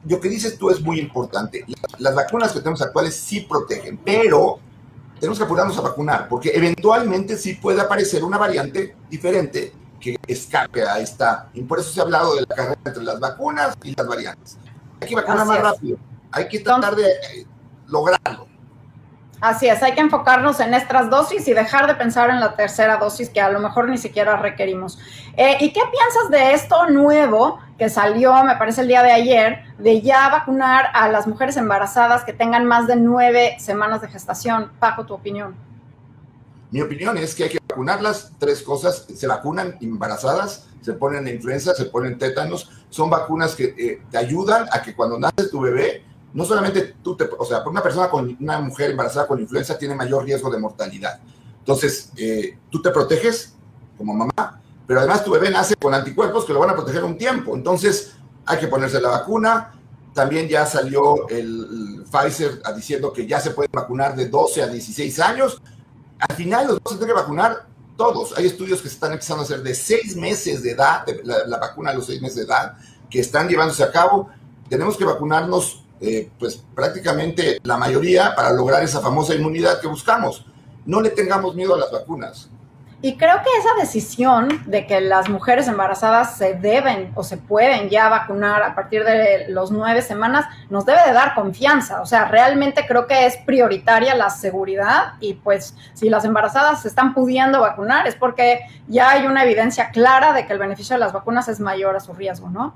Lo 0.08 0.20
que 0.20 0.28
dices 0.28 0.58
tú 0.58 0.70
es 0.70 0.80
muy 0.80 0.98
importante. 0.98 1.64
Las 1.98 2.14
vacunas 2.14 2.52
que 2.52 2.60
tenemos 2.60 2.80
actuales 2.80 3.14
sí 3.14 3.42
protegen, 3.42 3.98
pero 3.98 4.58
tenemos 5.20 5.38
que 5.38 5.44
apurarnos 5.44 5.76
a 5.78 5.82
vacunar, 5.82 6.28
porque 6.28 6.50
eventualmente 6.54 7.36
sí 7.36 7.54
puede 7.54 7.80
aparecer 7.80 8.24
una 8.24 8.38
variante 8.38 8.96
diferente 9.10 9.72
que 10.00 10.16
escape 10.26 10.82
a 10.82 10.98
esta. 10.98 11.48
Y 11.52 11.62
por 11.62 11.78
eso 11.78 11.90
se 11.90 12.00
ha 12.00 12.04
hablado 12.04 12.34
de 12.34 12.42
la 12.42 12.54
carrera 12.54 12.80
entre 12.84 13.02
las 13.02 13.20
vacunas 13.20 13.76
y 13.82 13.94
las 13.94 14.06
variantes. 14.06 14.56
Hay 15.00 15.08
que 15.08 15.14
vacunar 15.14 15.46
más 15.46 15.60
rápido, 15.60 15.98
hay 16.32 16.48
que 16.48 16.60
tratar 16.60 16.96
de 16.96 17.06
eh, 17.10 17.46
lograrlo. 17.86 18.46
Así 19.40 19.68
es, 19.68 19.80
hay 19.82 19.94
que 19.94 20.00
enfocarnos 20.00 20.58
en 20.58 20.74
estas 20.74 21.10
dosis 21.10 21.46
y 21.46 21.52
dejar 21.52 21.86
de 21.86 21.94
pensar 21.94 22.30
en 22.30 22.40
la 22.40 22.56
tercera 22.56 22.96
dosis 22.96 23.30
que 23.30 23.40
a 23.40 23.50
lo 23.50 23.60
mejor 23.60 23.88
ni 23.88 23.98
siquiera 23.98 24.36
requerimos. 24.36 24.98
Eh, 25.36 25.56
¿Y 25.60 25.72
qué 25.72 25.80
piensas 25.92 26.30
de 26.30 26.54
esto 26.54 26.88
nuevo 26.88 27.60
que 27.78 27.88
salió, 27.88 28.44
me 28.44 28.56
parece 28.56 28.80
el 28.80 28.88
día 28.88 29.02
de 29.02 29.12
ayer, 29.12 29.64
de 29.78 30.02
ya 30.02 30.28
vacunar 30.30 30.86
a 30.94 31.08
las 31.08 31.28
mujeres 31.28 31.56
embarazadas 31.56 32.24
que 32.24 32.32
tengan 32.32 32.66
más 32.66 32.88
de 32.88 32.96
nueve 32.96 33.56
semanas 33.60 34.00
de 34.00 34.08
gestación. 34.08 34.72
Paco, 34.80 35.06
tu 35.06 35.14
opinión. 35.14 35.54
Mi 36.70 36.82
opinión 36.82 37.16
es 37.16 37.34
que 37.34 37.44
hay 37.44 37.50
que 37.50 37.58
vacunar 37.68 38.02
las 38.02 38.32
tres 38.38 38.62
cosas. 38.62 39.06
Se 39.14 39.26
vacunan 39.28 39.76
embarazadas, 39.80 40.66
se 40.82 40.92
ponen 40.92 41.28
influenza, 41.28 41.72
se 41.74 41.84
ponen 41.86 42.18
tétanos. 42.18 42.68
Son 42.90 43.08
vacunas 43.08 43.54
que 43.54 43.74
eh, 43.78 44.02
te 44.10 44.18
ayudan 44.18 44.66
a 44.72 44.82
que 44.82 44.94
cuando 44.94 45.18
nace 45.18 45.48
tu 45.48 45.60
bebé, 45.60 46.02
no 46.34 46.44
solamente 46.44 46.96
tú 47.02 47.16
te, 47.16 47.28
o 47.38 47.44
sea, 47.44 47.62
una 47.66 47.82
persona 47.82 48.10
con 48.10 48.36
una 48.40 48.60
mujer 48.60 48.90
embarazada 48.90 49.26
con 49.26 49.40
influenza 49.40 49.78
tiene 49.78 49.94
mayor 49.94 50.24
riesgo 50.24 50.50
de 50.50 50.58
mortalidad. 50.58 51.20
Entonces, 51.60 52.12
eh, 52.16 52.58
tú 52.70 52.82
te 52.82 52.90
proteges 52.90 53.54
como 53.96 54.14
mamá, 54.14 54.60
pero 54.88 55.00
además 55.00 55.22
tu 55.22 55.30
bebé 55.32 55.50
nace 55.50 55.76
con 55.76 55.92
anticuerpos 55.92 56.46
que 56.46 56.54
lo 56.54 56.60
van 56.60 56.70
a 56.70 56.74
proteger 56.74 57.04
un 57.04 57.18
tiempo. 57.18 57.54
Entonces, 57.54 58.14
hay 58.46 58.58
que 58.58 58.68
ponerse 58.68 58.98
la 59.02 59.10
vacuna. 59.10 59.74
También 60.14 60.48
ya 60.48 60.64
salió 60.64 61.28
el 61.28 62.06
Pfizer 62.10 62.62
diciendo 62.74 63.12
que 63.12 63.26
ya 63.26 63.38
se 63.38 63.50
puede 63.50 63.68
vacunar 63.70 64.16
de 64.16 64.30
12 64.30 64.62
a 64.62 64.66
16 64.66 65.20
años. 65.20 65.60
Al 66.18 66.34
final 66.34 66.68
los 66.68 66.78
vamos 66.82 66.92
a 66.96 67.00
tener 67.00 67.14
que 67.14 67.20
vacunar 67.20 67.66
todos. 67.98 68.36
Hay 68.38 68.46
estudios 68.46 68.80
que 68.80 68.88
se 68.88 68.94
están 68.94 69.12
empezando 69.12 69.42
a 69.42 69.44
hacer 69.44 69.62
de 69.62 69.74
6 69.74 70.16
meses 70.16 70.62
de 70.62 70.70
edad, 70.70 71.04
la, 71.22 71.58
vacuna 71.58 71.90
a 71.90 71.94
los 71.94 72.06
6 72.06 72.22
meses 72.22 72.36
de 72.36 72.44
edad, 72.44 72.78
que 73.10 73.20
están 73.20 73.46
llevándose 73.46 73.84
a 73.84 73.92
cabo. 73.92 74.30
Tenemos 74.70 74.96
que 74.96 75.04
vacunarnos, 75.04 75.84
eh, 76.00 76.30
pues 76.38 76.64
prácticamente 76.74 77.58
la 77.62 77.76
mayoría 77.76 78.34
para 78.34 78.54
lograr 78.54 78.82
esa 78.82 79.02
famosa 79.02 79.34
inmunidad 79.34 79.82
que 79.82 79.86
buscamos. 79.86 80.46
No 80.86 81.02
le 81.02 81.10
tengamos 81.10 81.54
miedo 81.54 81.74
a 81.74 81.78
las 81.78 81.92
vacunas. 81.92 82.48
Y 83.00 83.16
creo 83.16 83.36
que 83.36 83.50
esa 83.60 83.80
decisión 83.80 84.62
de 84.66 84.84
que 84.84 85.00
las 85.00 85.28
mujeres 85.28 85.68
embarazadas 85.68 86.36
se 86.36 86.54
deben 86.54 87.12
o 87.14 87.22
se 87.22 87.36
pueden 87.36 87.90
ya 87.90 88.08
vacunar 88.08 88.60
a 88.64 88.74
partir 88.74 89.04
de 89.04 89.46
los 89.50 89.70
nueve 89.70 90.02
semanas 90.02 90.46
nos 90.68 90.84
debe 90.84 90.98
de 91.06 91.12
dar 91.12 91.36
confianza. 91.36 92.00
O 92.00 92.06
sea, 92.06 92.24
realmente 92.24 92.84
creo 92.88 93.06
que 93.06 93.26
es 93.26 93.36
prioritaria 93.36 94.16
la 94.16 94.30
seguridad 94.30 95.12
y 95.20 95.34
pues 95.34 95.76
si 95.94 96.08
las 96.10 96.24
embarazadas 96.24 96.82
se 96.82 96.88
están 96.88 97.14
pudiendo 97.14 97.60
vacunar 97.60 98.08
es 98.08 98.16
porque 98.16 98.62
ya 98.88 99.10
hay 99.10 99.26
una 99.26 99.44
evidencia 99.44 99.90
clara 99.90 100.32
de 100.32 100.46
que 100.46 100.52
el 100.52 100.58
beneficio 100.58 100.96
de 100.96 101.00
las 101.00 101.12
vacunas 101.12 101.46
es 101.46 101.60
mayor 101.60 101.94
a 101.94 102.00
su 102.00 102.12
riesgo, 102.14 102.50
¿no? 102.50 102.74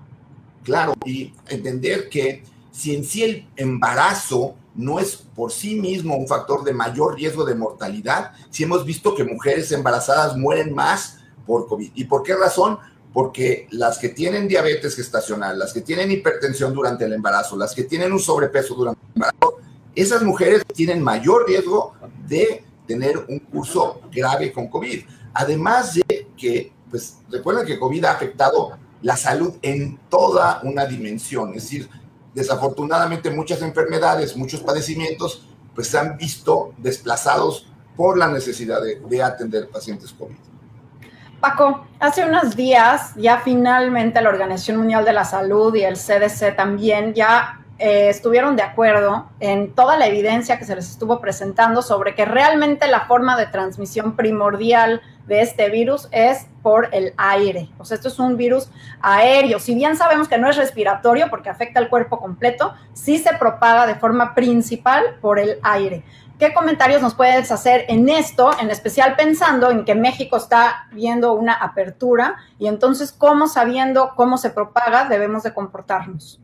Claro, 0.63 0.95
y 1.05 1.35
entender 1.49 2.09
que 2.09 2.45
si 2.71 2.95
en 2.95 3.03
sí 3.03 3.25
el 3.25 3.49
embarazo 3.57 4.55
no 4.75 4.99
es 4.99 5.17
por 5.17 5.53
sí 5.53 5.75
mismo 5.77 6.17
un 6.17 6.27
factor 6.27 6.65
de 6.65 6.73
mayor 6.73 7.17
riesgo 7.17 7.45
de 7.45 7.55
mortalidad, 7.55 8.33
si 8.51 8.65
hemos 8.65 8.85
visto 8.85 9.15
que 9.15 9.25
mujeres 9.25 9.71
embarazadas 9.73 10.37
mueren 10.37 10.75
más 10.75 11.19
por 11.47 11.67
COVID. 11.67 11.93
¿Y 11.95 12.05
por 12.05 12.23
qué 12.23 12.35
razón? 12.35 12.79
Porque 13.13 13.69
las 13.71 13.99
que 13.99 14.09
tienen 14.09 14.49
diabetes 14.49 14.97
gestacional, 14.97 15.59
las 15.59 15.73
que 15.73 15.83
tienen 15.83 16.11
hipertensión 16.11 16.73
durante 16.73 17.05
el 17.05 17.13
embarazo, 17.13 17.57
las 17.57 17.75
que 17.75 17.85
tienen 17.85 18.13
un 18.13 18.21
sobrepeso 18.21 18.75
durante 18.75 19.01
el 19.05 19.13
embarazo, 19.15 19.59
esas 19.95 20.23
mujeres 20.23 20.63
tienen 20.75 21.03
mayor 21.03 21.47
riesgo 21.47 21.95
de 22.27 22.65
tener 22.87 23.19
un 23.29 23.39
curso 23.41 24.01
grave 24.11 24.53
con 24.53 24.69
COVID. 24.69 25.05
Además 25.35 25.95
de 25.95 26.29
que, 26.37 26.73
pues 26.91 27.19
recuerden 27.31 27.67
que 27.67 27.79
COVID 27.79 28.05
ha 28.05 28.13
afectado 28.13 28.79
la 29.03 29.17
salud 29.17 29.55
en 29.63 29.99
toda 30.09 30.61
una 30.63 30.87
dimensión, 30.87 31.51
es 31.51 31.65
decir, 31.65 31.91
desafortunadamente 32.35 33.31
muchas 33.31 33.63
enfermedades, 33.63 34.37
muchos 34.37 34.61
padecimientos, 34.61 35.47
pues 35.75 35.89
se 35.89 35.99
han 35.99 36.17
visto 36.17 36.73
desplazados 36.79 37.67
por 37.97 38.17
la 38.17 38.29
necesidad 38.29 38.81
de, 38.83 39.23
atender 39.23 39.69
pacientes 39.69 40.13
COVID. 40.13 40.37
Paco, 41.41 41.87
hace 41.99 42.25
unos 42.25 42.55
días 42.55 43.13
ya 43.17 43.41
finalmente 43.41 44.23
la 44.23 44.29
Organización 44.29 44.79
Mundial 44.79 45.05
de 45.05 45.13
la 45.13 45.25
Salud 45.25 45.75
y 45.75 45.83
el 45.83 45.97
CDC 45.97 46.55
también 46.57 47.15
ya 47.15 47.62
eh, 47.85 48.09
estuvieron 48.09 48.55
de 48.55 48.63
acuerdo 48.63 49.29
en 49.41 49.75
toda 49.75 49.97
la 49.97 50.07
evidencia 50.07 50.57
que 50.57 50.65
se 50.65 50.77
les 50.77 50.89
estuvo 50.89 51.21
presentando 51.21 51.83
sobre 51.83 52.15
que 52.15 52.25
realmente 52.25 52.87
la 52.87 53.07
forma 53.07 53.37
de 53.37 53.47
transmisión 53.47 54.15
primordial 54.15 55.03
de 55.27 55.41
este 55.41 55.69
virus 55.69 56.09
es 56.13 56.47
por 56.63 56.91
el 56.93 57.13
aire. 57.17 57.71
O 57.79 57.85
sea, 57.85 57.97
esto 57.97 58.07
es 58.07 58.21
un 58.21 58.37
virus 58.37 58.71
aéreo. 59.01 59.59
Si 59.59 59.75
bien 59.75 59.97
sabemos 59.97 60.29
que 60.29 60.39
no 60.39 60.49
es 60.49 60.55
respiratorio 60.55 61.29
porque 61.29 61.51
afecta 61.51 61.81
al 61.81 61.89
cuerpo 61.89 62.21
completo, 62.21 62.73
sí 62.93 63.19
se 63.19 63.35
propaga 63.35 63.85
de 63.89 63.97
forma 63.97 64.33
principal 64.33 65.17
por 65.21 65.41
el 65.41 65.59
aire. 65.65 66.05
¿Qué 66.39 66.55
comentarios 66.55 67.03
nos 67.03 67.17
puedes 67.17 67.51
hacer 67.51 67.85
en 67.89 68.09
esto, 68.09 68.53
en 68.61 68.71
especial 68.71 69.17
pensando 69.17 69.73
en 69.73 69.85
que 69.85 69.97
México 69.97 70.37
está 70.37 70.87
viendo 70.93 71.33
una 71.33 71.55
apertura 71.55 72.37
y 72.61 72.69
entonces 72.69 73.11
cómo 73.11 73.49
sabiendo 73.49 74.13
cómo 74.15 74.39
se 74.39 74.51
propaga 74.51 75.09
debemos 75.09 75.43
de 75.43 75.53
comportarnos? 75.53 76.39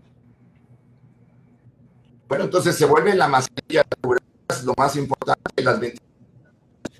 Bueno, 2.28 2.44
entonces 2.44 2.76
se 2.76 2.84
vuelve 2.84 3.14
la 3.14 3.26
mascarilla 3.26 3.84
lo 4.64 4.74
más 4.76 4.96
importante, 4.96 5.62
las 5.62 5.80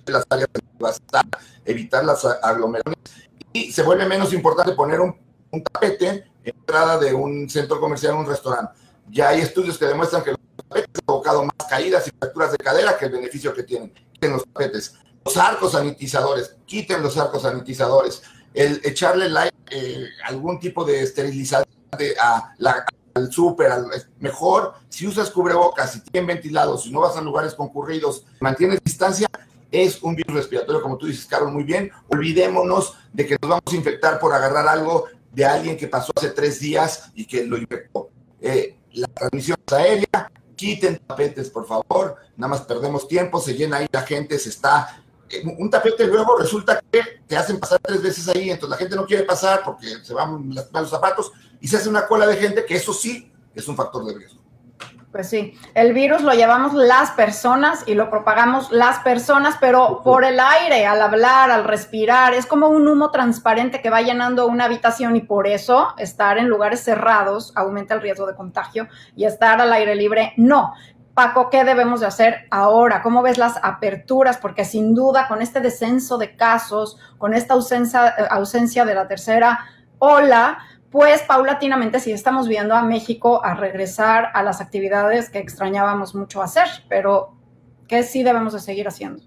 las 0.07 0.25
áreas 0.31 0.49
de 0.55 0.61
evitar 1.67 2.03
las 2.03 2.25
aglomeraciones 2.25 2.99
y 3.53 3.73
se 3.73 3.83
vuelve 3.83 4.07
menos 4.07 4.33
importante 4.33 4.73
poner 4.73 5.01
un, 5.01 5.15
tapete 5.71 6.09
en 6.09 6.25
entrada 6.45 6.99
de 6.99 7.13
un 7.13 7.49
centro 7.49 7.79
comercial 7.79 8.15
o 8.15 8.21
un 8.21 8.27
restaurante. 8.27 8.73
Ya 9.11 9.29
hay 9.29 9.41
estudios 9.41 9.77
que 9.77 9.87
demuestran 9.87 10.23
que 10.23 10.31
los 10.31 10.41
tapetes 10.57 10.89
han 10.95 11.07
provocado 11.07 11.45
más 11.45 11.69
caídas 11.69 12.07
y 12.09 12.11
fracturas 12.19 12.53
de 12.53 12.59
cadera 12.59 12.97
que 12.97 13.07
el 13.07 13.13
beneficio 13.13 13.53
que 13.53 13.63
tienen. 13.63 13.93
Quiten 14.13 14.33
los 14.33 14.45
tapetes. 14.45 14.95
Los 15.25 15.37
arcos 15.37 15.73
sanitizadores, 15.73 16.57
quiten 16.65 17.03
los 17.03 17.17
arcos 17.19 17.43
sanitizadores. 17.43 18.23
El 18.55 18.81
echarle 18.85 19.27
eh, 19.71 20.09
algún 20.25 20.59
tipo 20.59 20.85
de 20.85 21.03
esterilizante 21.03 22.15
a 22.21 22.55
la, 22.59 22.85
al 23.19 23.33
súper, 23.33 23.71
mejor 24.21 24.75
si 24.89 25.07
usas 25.07 25.31
cubrebocas, 25.31 25.93
si 25.93 26.01
tienen 26.01 26.27
ventilados, 26.27 26.85
si 26.85 26.91
no 26.91 27.01
vas 27.01 27.17
a 27.17 27.21
lugares 27.21 27.55
concurridos, 27.55 28.25
mantienes 28.41 28.81
distancia, 28.83 29.29
es 29.71 30.03
un 30.03 30.15
virus 30.17 30.37
respiratorio, 30.37 30.81
como 30.81 30.97
tú 30.97 31.07
dices, 31.07 31.27
Carlos, 31.27 31.53
muy 31.53 31.65
bien. 31.65 31.91
Olvidémonos 32.09 32.95
de 33.13 33.27
que 33.27 33.37
nos 33.41 33.51
vamos 33.51 33.73
a 33.73 33.77
infectar 33.77 34.19
por 34.19 34.33
agarrar 34.33 34.67
algo 34.67 35.07
de 35.33 35.45
alguien 35.45 35.77
que 35.77 35.89
pasó 35.89 36.13
hace 36.17 36.31
tres 36.31 36.59
días 36.59 37.11
y 37.15 37.27
que 37.27 37.45
lo 37.45 37.59
infectó. 37.59 38.11
Eh, 38.41 38.77
la 38.93 39.07
transmisión 39.09 39.59
es 39.67 39.73
aérea, 39.73 40.33
quiten 40.57 40.99
tapetes, 41.07 41.51
por 41.51 41.67
favor, 41.67 42.17
nada 42.37 42.51
más 42.51 42.63
perdemos 42.63 43.07
tiempo, 43.07 43.41
se 43.41 43.55
llena 43.55 43.79
ahí 43.79 43.87
la 43.93 44.03
gente, 44.03 44.39
se 44.39 44.49
está 44.49 45.03
un 45.59 45.71
tapete 45.71 46.07
luego 46.07 46.37
resulta 46.39 46.81
que 46.91 47.03
te 47.27 47.37
hacen 47.37 47.59
pasar 47.59 47.79
tres 47.83 48.03
veces 48.03 48.29
ahí, 48.29 48.51
entonces 48.51 48.71
la 48.71 48.77
gente 48.77 48.97
no 48.97 49.07
quiere 49.07 49.25
pasar 49.25 49.63
porque 49.65 49.87
se 50.03 50.15
van 50.15 50.51
los 50.55 50.91
zapatos 50.91 51.33
y 51.61 51.69
se 51.69 51.77
hace 51.77 51.89
una 51.89 52.07
cola 52.07 52.27
de 52.27 52.37
gente 52.37 52.65
que 52.65 52.77
eso 52.77 52.93
sí 52.93 53.31
es 53.55 53.69
un 53.69 53.77
factor 53.77 54.05
de 54.05 54.15
riesgo. 54.15 54.39
Pues 55.11 55.31
sí, 55.31 55.59
el 55.75 55.95
virus 55.95 56.21
lo 56.21 56.35
llevamos 56.35 56.75
las 56.75 57.13
personas 57.13 57.83
y 57.87 57.95
lo 57.95 58.11
propagamos 58.11 58.71
las 58.71 58.99
personas, 58.99 59.57
pero 59.59 60.03
por 60.05 60.23
el 60.23 60.39
aire, 60.39 60.85
al 60.85 61.01
hablar, 61.01 61.51
al 61.51 61.65
respirar, 61.65 62.35
es 62.35 62.45
como 62.45 62.69
un 62.69 62.87
humo 62.87 63.11
transparente 63.11 63.81
que 63.81 63.89
va 63.89 64.03
llenando 64.03 64.47
una 64.47 64.67
habitación 64.67 65.17
y 65.17 65.23
por 65.23 65.47
eso 65.47 65.95
estar 65.97 66.37
en 66.37 66.47
lugares 66.47 66.81
cerrados 66.81 67.53
aumenta 67.57 67.95
el 67.95 68.03
riesgo 68.03 68.27
de 68.27 68.35
contagio 68.35 68.87
y 69.17 69.25
estar 69.25 69.59
al 69.63 69.73
aire 69.73 69.95
libre 69.95 70.35
no. 70.37 70.75
Paco, 71.19 71.51
¿qué 71.51 71.65
debemos 71.65 71.99
de 71.99 72.07
hacer 72.07 72.47
ahora? 72.49 73.03
¿Cómo 73.03 73.23
ves 73.23 73.39
las 73.39 73.57
aperturas? 73.65 74.39
Porque 74.39 74.65
sin 74.65 74.95
duda 74.95 75.27
con 75.27 75.43
este 75.43 75.59
descenso 75.59 76.17
de 76.17 76.37
casos, 76.37 76.97
con 77.19 77.35
esta 77.35 77.55
ausencia, 77.55 78.15
eh, 78.17 78.29
ausencia 78.31 78.85
de 78.85 78.95
la 78.95 79.09
tercera 79.09 79.67
ola, 79.99 80.59
pues 80.93 81.23
paulatinamente 81.23 81.99
sí 81.99 82.13
estamos 82.13 82.47
viendo 82.47 82.73
a 82.77 82.83
México 82.83 83.45
a 83.45 83.55
regresar 83.55 84.31
a 84.33 84.45
las 84.45 84.61
actividades 84.61 85.29
que 85.29 85.41
extrañábamos 85.41 86.15
mucho 86.15 86.41
hacer, 86.41 86.69
pero 86.89 87.35
¿qué 87.89 88.05
sí 88.05 88.23
debemos 88.23 88.53
de 88.53 88.61
seguir 88.61 88.87
haciendo? 88.87 89.25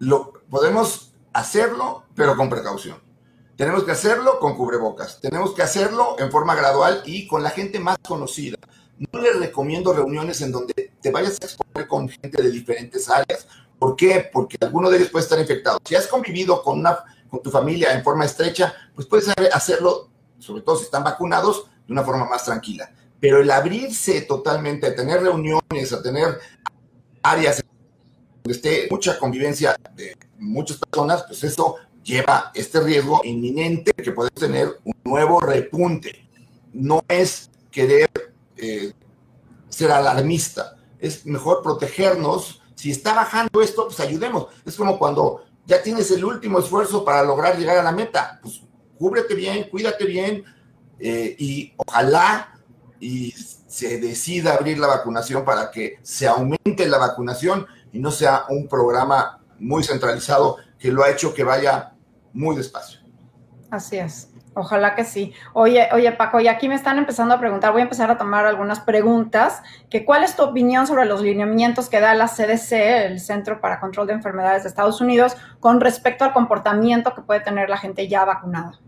Lo, 0.00 0.32
podemos 0.50 1.14
hacerlo, 1.32 2.02
pero 2.16 2.36
con 2.36 2.50
precaución. 2.50 2.96
Tenemos 3.54 3.84
que 3.84 3.92
hacerlo 3.92 4.40
con 4.40 4.56
cubrebocas, 4.56 5.20
tenemos 5.20 5.54
que 5.54 5.62
hacerlo 5.62 6.16
en 6.18 6.32
forma 6.32 6.56
gradual 6.56 7.00
y 7.06 7.28
con 7.28 7.44
la 7.44 7.50
gente 7.50 7.78
más 7.78 7.98
conocida. 7.98 8.58
No 8.98 9.20
les 9.20 9.38
recomiendo 9.38 9.92
reuniones 9.92 10.40
en 10.42 10.52
donde 10.52 10.92
te 11.00 11.10
vayas 11.10 11.38
a 11.42 11.46
exponer 11.46 11.88
con 11.88 12.08
gente 12.08 12.42
de 12.42 12.50
diferentes 12.50 13.08
áreas. 13.08 13.46
¿Por 13.78 13.96
qué? 13.96 14.28
Porque 14.32 14.56
alguno 14.60 14.90
de 14.90 14.98
ellos 14.98 15.10
puede 15.10 15.24
estar 15.24 15.38
infectado. 15.38 15.78
Si 15.84 15.94
has 15.94 16.06
convivido 16.06 16.62
con, 16.62 16.78
una, 16.78 16.98
con 17.28 17.42
tu 17.42 17.50
familia 17.50 17.92
en 17.92 18.04
forma 18.04 18.24
estrecha, 18.24 18.72
pues 18.94 19.06
puedes 19.06 19.28
hacerlo, 19.52 20.10
sobre 20.38 20.62
todo 20.62 20.76
si 20.76 20.84
están 20.84 21.02
vacunados, 21.02 21.66
de 21.86 21.92
una 21.92 22.04
forma 22.04 22.28
más 22.28 22.44
tranquila. 22.44 22.92
Pero 23.18 23.40
el 23.40 23.50
abrirse 23.50 24.22
totalmente, 24.22 24.86
a 24.86 24.94
tener 24.94 25.20
reuniones, 25.22 25.92
a 25.92 26.02
tener 26.02 26.38
áreas 27.22 27.62
donde 28.42 28.56
esté 28.56 28.88
mucha 28.90 29.18
convivencia 29.18 29.76
de 29.94 30.16
muchas 30.38 30.78
personas, 30.78 31.24
pues 31.24 31.42
eso 31.44 31.76
lleva 32.02 32.50
este 32.54 32.80
riesgo 32.80 33.20
inminente 33.24 33.92
que 33.92 34.12
puede 34.12 34.30
tener 34.30 34.68
un 34.84 34.94
nuevo 35.04 35.40
repunte. 35.40 36.28
No 36.72 37.02
es 37.08 37.50
querer 37.70 38.10
eh, 38.56 38.92
ser 39.68 39.90
alarmista, 39.90 40.76
es 40.98 41.26
mejor 41.26 41.62
protegernos. 41.62 42.62
Si 42.74 42.90
está 42.90 43.14
bajando 43.14 43.60
esto, 43.62 43.86
pues 43.86 44.00
ayudemos. 44.00 44.46
Es 44.64 44.76
como 44.76 44.98
cuando 44.98 45.44
ya 45.66 45.82
tienes 45.82 46.10
el 46.10 46.24
último 46.24 46.58
esfuerzo 46.58 47.04
para 47.04 47.22
lograr 47.22 47.58
llegar 47.58 47.78
a 47.78 47.82
la 47.82 47.92
meta, 47.92 48.38
pues 48.42 48.62
cúbrete 48.98 49.34
bien, 49.34 49.68
cuídate 49.70 50.04
bien, 50.04 50.44
eh, 50.98 51.34
y 51.38 51.72
ojalá 51.76 52.58
y 53.00 53.32
se 53.32 53.98
decida 53.98 54.54
abrir 54.54 54.78
la 54.78 54.86
vacunación 54.86 55.44
para 55.44 55.70
que 55.70 55.98
se 56.02 56.28
aumente 56.28 56.86
la 56.86 56.98
vacunación 56.98 57.66
y 57.92 57.98
no 57.98 58.10
sea 58.10 58.44
un 58.48 58.68
programa 58.68 59.40
muy 59.58 59.82
centralizado 59.82 60.58
que 60.78 60.92
lo 60.92 61.02
ha 61.02 61.10
hecho 61.10 61.34
que 61.34 61.42
vaya 61.42 61.94
muy 62.32 62.54
despacio. 62.54 63.00
Así 63.70 63.96
es. 63.96 64.28
Ojalá 64.54 64.94
que 64.94 65.04
sí. 65.04 65.32
Oye, 65.54 65.88
oye, 65.92 66.12
Paco, 66.12 66.38
y 66.38 66.48
aquí 66.48 66.68
me 66.68 66.74
están 66.74 66.98
empezando 66.98 67.34
a 67.34 67.40
preguntar, 67.40 67.72
voy 67.72 67.80
a 67.80 67.84
empezar 67.84 68.10
a 68.10 68.18
tomar 68.18 68.44
algunas 68.44 68.80
preguntas, 68.80 69.62
que 69.88 70.04
cuál 70.04 70.24
es 70.24 70.36
tu 70.36 70.42
opinión 70.42 70.86
sobre 70.86 71.06
los 71.06 71.22
lineamientos 71.22 71.88
que 71.88 72.00
da 72.00 72.14
la 72.14 72.28
CDC, 72.28 72.72
el 73.06 73.20
Centro 73.20 73.62
para 73.62 73.80
Control 73.80 74.06
de 74.06 74.12
Enfermedades 74.12 74.64
de 74.64 74.68
Estados 74.68 75.00
Unidos, 75.00 75.36
con 75.58 75.80
respecto 75.80 76.24
al 76.24 76.34
comportamiento 76.34 77.14
que 77.14 77.22
puede 77.22 77.40
tener 77.40 77.70
la 77.70 77.78
gente 77.78 78.08
ya 78.08 78.26
vacunada. 78.26 78.78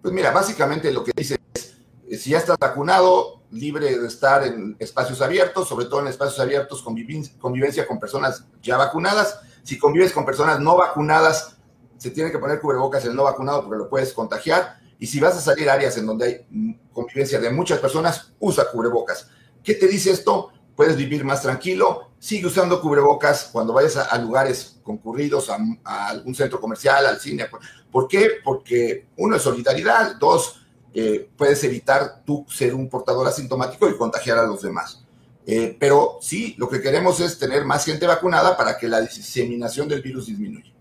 Pues 0.00 0.14
mira, 0.14 0.30
básicamente 0.30 0.92
lo 0.92 1.02
que 1.02 1.10
dice 1.16 1.38
es, 1.54 1.76
eh, 2.08 2.16
si 2.16 2.30
ya 2.30 2.38
estás 2.38 2.58
vacunado, 2.58 3.42
libre 3.50 3.98
de 3.98 4.06
estar 4.06 4.44
en 4.44 4.76
espacios 4.78 5.20
abiertos, 5.22 5.68
sobre 5.68 5.86
todo 5.86 6.00
en 6.00 6.08
espacios 6.08 6.38
abiertos, 6.38 6.82
convivencia 6.82 7.86
con 7.86 7.98
personas 7.98 8.46
ya 8.62 8.76
vacunadas. 8.76 9.40
Si 9.64 9.76
convives 9.76 10.12
con 10.12 10.24
personas 10.24 10.60
no 10.60 10.76
vacunadas, 10.76 11.56
se 11.96 12.10
tiene 12.10 12.30
que 12.30 12.38
poner 12.38 12.60
cubrebocas 12.60 13.04
el 13.06 13.16
no 13.16 13.24
vacunado 13.24 13.64
porque 13.64 13.78
lo 13.78 13.88
puedes 13.88 14.12
contagiar 14.12 14.83
y 14.98 15.06
si 15.06 15.20
vas 15.20 15.36
a 15.36 15.40
salir 15.40 15.68
a 15.68 15.74
áreas 15.74 15.96
en 15.96 16.06
donde 16.06 16.26
hay 16.26 16.78
convivencia 16.92 17.38
de 17.40 17.50
muchas 17.50 17.78
personas, 17.78 18.32
usa 18.38 18.70
cubrebocas. 18.70 19.28
¿Qué 19.62 19.74
te 19.74 19.86
dice 19.86 20.10
esto? 20.10 20.50
Puedes 20.76 20.96
vivir 20.96 21.24
más 21.24 21.42
tranquilo, 21.42 22.10
sigue 22.18 22.46
usando 22.46 22.80
cubrebocas 22.80 23.50
cuando 23.52 23.72
vayas 23.72 23.96
a, 23.96 24.18
lugares 24.18 24.80
concurridos, 24.82 25.50
a, 25.50 26.08
algún 26.08 26.34
centro 26.34 26.60
comercial, 26.60 27.06
al 27.06 27.20
cine. 27.20 27.46
¿Por 27.92 28.08
qué? 28.08 28.28
Porque 28.42 29.06
uno 29.16 29.36
es 29.36 29.42
solidaridad, 29.42 30.16
dos, 30.16 30.60
eh, 30.92 31.28
puedes 31.36 31.62
evitar 31.64 32.24
tú 32.24 32.44
ser 32.48 32.74
un 32.74 32.88
portador 32.88 33.26
asintomático 33.26 33.88
y 33.88 33.96
contagiar 33.96 34.38
a 34.38 34.46
los 34.46 34.62
demás. 34.62 35.04
Eh, 35.46 35.76
pero 35.78 36.18
sí, 36.20 36.54
lo 36.58 36.68
que 36.68 36.80
queremos 36.80 37.20
es 37.20 37.38
tener 37.38 37.64
más 37.64 37.84
gente 37.84 38.06
vacunada 38.06 38.56
para 38.56 38.78
que 38.78 38.88
la 38.88 39.00
diseminación 39.00 39.88
del 39.88 40.02
virus 40.02 40.26
disminuya. 40.26 40.73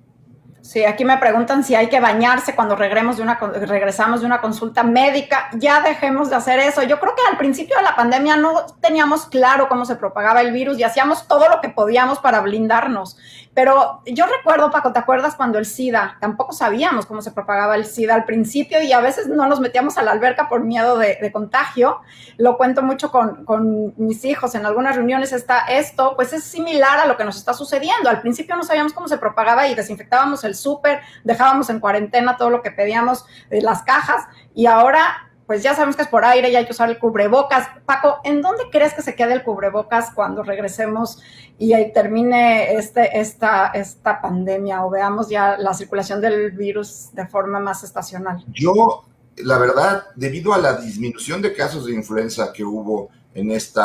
Sí, 0.64 0.86
aquí 0.86 1.04
me 1.04 1.18
preguntan 1.18 1.62
si 1.62 1.76
hay 1.76 1.90
que 1.90 2.00
bañarse 2.00 2.56
cuando 2.56 2.78
de 2.78 3.22
una, 3.22 3.36
regresamos 3.36 4.22
de 4.22 4.26
una 4.26 4.40
consulta 4.40 4.82
médica. 4.82 5.50
Ya 5.56 5.82
dejemos 5.82 6.30
de 6.30 6.38
hacer 6.38 6.58
eso. 6.60 6.82
Yo 6.84 7.02
creo 7.02 7.14
que 7.16 7.22
al 7.30 7.38
principio 7.38 7.76
de 7.76 7.84
la 7.84 7.98
pandemia 7.98 8.38
no 8.38 8.66
teníamos 8.80 9.26
claro 9.26 9.68
cómo 9.68 9.84
se 9.84 9.98
propagaba 9.98 10.40
el 10.40 10.54
virus 10.54 10.80
y 10.80 10.84
hacíamos 10.84 11.28
todo 11.28 11.50
lo 11.50 11.60
que 11.60 11.68
podíamos 11.68 12.20
para 12.20 12.40
blindarnos. 12.40 13.18
Pero 13.54 14.02
yo 14.06 14.26
recuerdo, 14.26 14.72
Paco, 14.72 14.94
¿te 14.94 15.00
acuerdas 15.00 15.36
cuando 15.36 15.60
el 15.60 15.66
SIDA? 15.66 16.18
Tampoco 16.20 16.54
sabíamos 16.54 17.06
cómo 17.06 17.22
se 17.22 17.32
propagaba 17.32 17.76
el 17.76 17.86
SIDA 17.86 18.16
al 18.16 18.26
principio 18.26 18.82
y 18.82 18.92
a 18.94 19.00
veces 19.00 19.28
no 19.28 19.46
nos 19.48 19.60
metíamos 19.60 19.98
a 19.98 20.02
la 20.02 20.12
alberca 20.12 20.50
por 20.50 20.64
miedo 20.64 20.98
de, 20.98 21.32
contagio. 21.32 22.00
Lo 22.38 22.58
cuento 22.58 22.82
mucho 22.82 23.12
con, 23.12 23.46
con, 23.46 23.94
mis 23.98 24.26
hijos. 24.26 24.56
En 24.56 24.66
algunas 24.66 24.96
reuniones 24.96 25.34
está 25.34 25.66
esto, 25.66 26.16
pues 26.16 26.34
es 26.34 26.44
similar 26.44 27.00
a 27.00 27.06
lo 27.06 27.16
que 27.16 27.26
nos 27.26 27.38
está 27.38 27.54
sucediendo. 27.54 28.10
Al 28.10 28.22
principio 28.22 28.56
no 28.56 28.64
sabíamos 28.64 28.94
cómo 28.94 29.08
se 29.08 29.18
propagaba 29.18 29.68
y 29.68 29.76
desinfectábamos 29.76 30.44
el 30.44 30.53
súper, 30.54 31.02
dejábamos 31.24 31.70
en 31.70 31.80
cuarentena 31.80 32.38
todo 32.38 32.50
lo 32.50 32.62
que 32.62 32.72
pedíamos 32.72 33.26
de 33.50 33.62
las 33.62 33.84
cajas 33.84 34.24
y 34.54 34.66
ahora 34.66 35.30
pues 35.46 35.62
ya 35.62 35.74
sabemos 35.76 35.96
que 35.96 36.04
es 36.04 36.08
por 36.08 36.24
aire 36.24 36.50
y 36.50 36.56
hay 36.56 36.66
que 36.66 36.72
usar 36.72 36.90
el 36.90 36.98
cubrebocas. 36.98 37.68
Paco, 37.86 38.18
¿en 38.24 38.42
dónde 38.42 38.64
crees 38.72 38.94
que 38.94 39.02
se 39.02 39.16
quede 39.16 39.34
el 39.34 39.44
cubrebocas 39.44 40.12
cuando 40.14 40.44
regresemos 40.44 41.22
y 41.58 41.74
termine 41.94 42.74
este, 42.76 43.20
esta, 43.20 43.68
esta 43.68 44.22
pandemia 44.22 44.86
o 44.86 44.90
veamos 44.90 45.30
ya 45.30 45.58
la 45.58 45.74
circulación 45.74 46.22
del 46.22 46.52
virus 46.52 47.10
de 47.14 47.28
forma 47.28 47.60
más 47.60 47.84
estacional? 47.84 48.44
Yo, 48.54 49.06
la 49.38 49.58
verdad, 49.58 50.06
debido 50.16 50.54
a 50.54 50.58
la 50.58 50.78
disminución 50.78 51.42
de 51.42 51.54
casos 51.54 51.86
de 51.86 51.94
influenza 51.94 52.54
que 52.54 52.64
hubo 52.64 53.10
en 53.34 53.52
este 53.52 53.82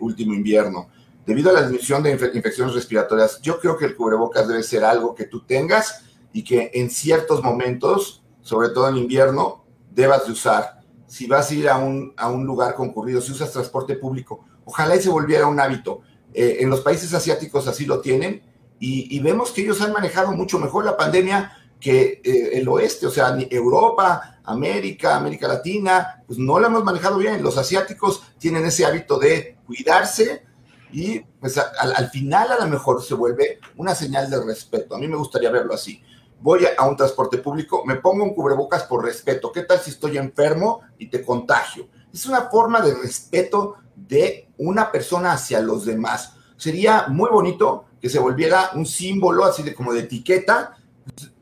último 0.00 0.34
invierno, 0.34 0.88
debido 1.26 1.50
a 1.50 1.52
la 1.52 1.62
disminución 1.62 2.02
de 2.02 2.12
infecciones 2.12 2.74
respiratorias, 2.74 3.40
yo 3.42 3.60
creo 3.60 3.76
que 3.76 3.84
el 3.84 3.96
cubrebocas 3.96 4.48
debe 4.48 4.62
ser 4.62 4.84
algo 4.84 5.14
que 5.14 5.24
tú 5.24 5.44
tengas 5.44 6.04
y 6.32 6.42
que 6.44 6.70
en 6.74 6.90
ciertos 6.90 7.42
momentos, 7.42 8.22
sobre 8.40 8.70
todo 8.70 8.88
en 8.88 8.96
invierno, 8.96 9.64
debas 9.90 10.26
de 10.26 10.32
usar 10.32 10.82
si 11.12 11.26
vas 11.26 11.50
a 11.50 11.54
ir 11.54 11.68
a 11.68 11.76
un, 11.76 12.14
a 12.16 12.30
un 12.30 12.46
lugar 12.46 12.74
concurrido, 12.74 13.20
si 13.20 13.32
usas 13.32 13.52
transporte 13.52 13.96
público, 13.96 14.46
ojalá 14.64 14.96
y 14.96 15.02
se 15.02 15.10
volviera 15.10 15.46
un 15.46 15.60
hábito. 15.60 16.00
Eh, 16.32 16.56
en 16.60 16.70
los 16.70 16.80
países 16.80 17.12
asiáticos 17.12 17.68
así 17.68 17.84
lo 17.84 18.00
tienen 18.00 18.40
y, 18.78 19.20
vemos 19.20 19.50
que 19.50 19.60
ellos 19.60 19.82
han 19.82 19.92
manejado 19.92 20.32
mucho 20.32 20.58
mejor 20.58 20.86
la 20.86 20.96
pandemia 20.96 21.52
que 21.78 22.22
eh, 22.24 22.50
el 22.54 22.66
oeste, 22.66 23.06
o 23.06 23.10
sea, 23.10 23.36
Europa, 23.50 24.40
América, 24.42 25.14
América 25.14 25.46
Latina, 25.46 26.24
pues 26.26 26.38
no 26.38 26.58
la 26.58 26.68
hemos 26.68 26.82
manejado 26.82 27.18
bien. 27.18 27.42
Los 27.42 27.58
asiáticos 27.58 28.22
tienen 28.38 28.64
ese 28.64 28.86
hábito 28.86 29.18
de 29.18 29.58
cuidarse 29.66 30.44
y 30.92 31.20
pues 31.40 31.58
al 31.58 32.10
final 32.10 32.52
a 32.52 32.64
lo 32.64 32.66
mejor 32.66 33.02
se 33.02 33.14
vuelve 33.14 33.58
una 33.76 33.94
señal 33.94 34.30
de 34.30 34.44
respeto. 34.44 34.94
A 34.94 34.98
mí 34.98 35.08
me 35.08 35.16
gustaría 35.16 35.50
verlo 35.50 35.74
así 35.74 36.02
voy 36.42 36.66
a 36.76 36.86
un 36.86 36.96
transporte 36.96 37.38
público, 37.38 37.84
me 37.86 37.96
pongo 37.96 38.24
un 38.24 38.34
cubrebocas 38.34 38.82
por 38.82 39.04
respeto. 39.04 39.52
¿Qué 39.52 39.62
tal 39.62 39.78
si 39.78 39.90
estoy 39.90 40.18
enfermo 40.18 40.80
y 40.98 41.06
te 41.06 41.24
contagio? 41.24 41.88
Es 42.12 42.26
una 42.26 42.42
forma 42.42 42.80
de 42.80 42.94
respeto 42.94 43.76
de 43.94 44.48
una 44.58 44.90
persona 44.90 45.32
hacia 45.32 45.60
los 45.60 45.86
demás. 45.86 46.36
Sería 46.56 47.06
muy 47.08 47.30
bonito 47.30 47.86
que 48.00 48.08
se 48.08 48.18
volviera 48.18 48.70
un 48.74 48.84
símbolo 48.84 49.44
así 49.44 49.62
de 49.62 49.74
como 49.74 49.92
de 49.92 50.00
etiqueta 50.00 50.76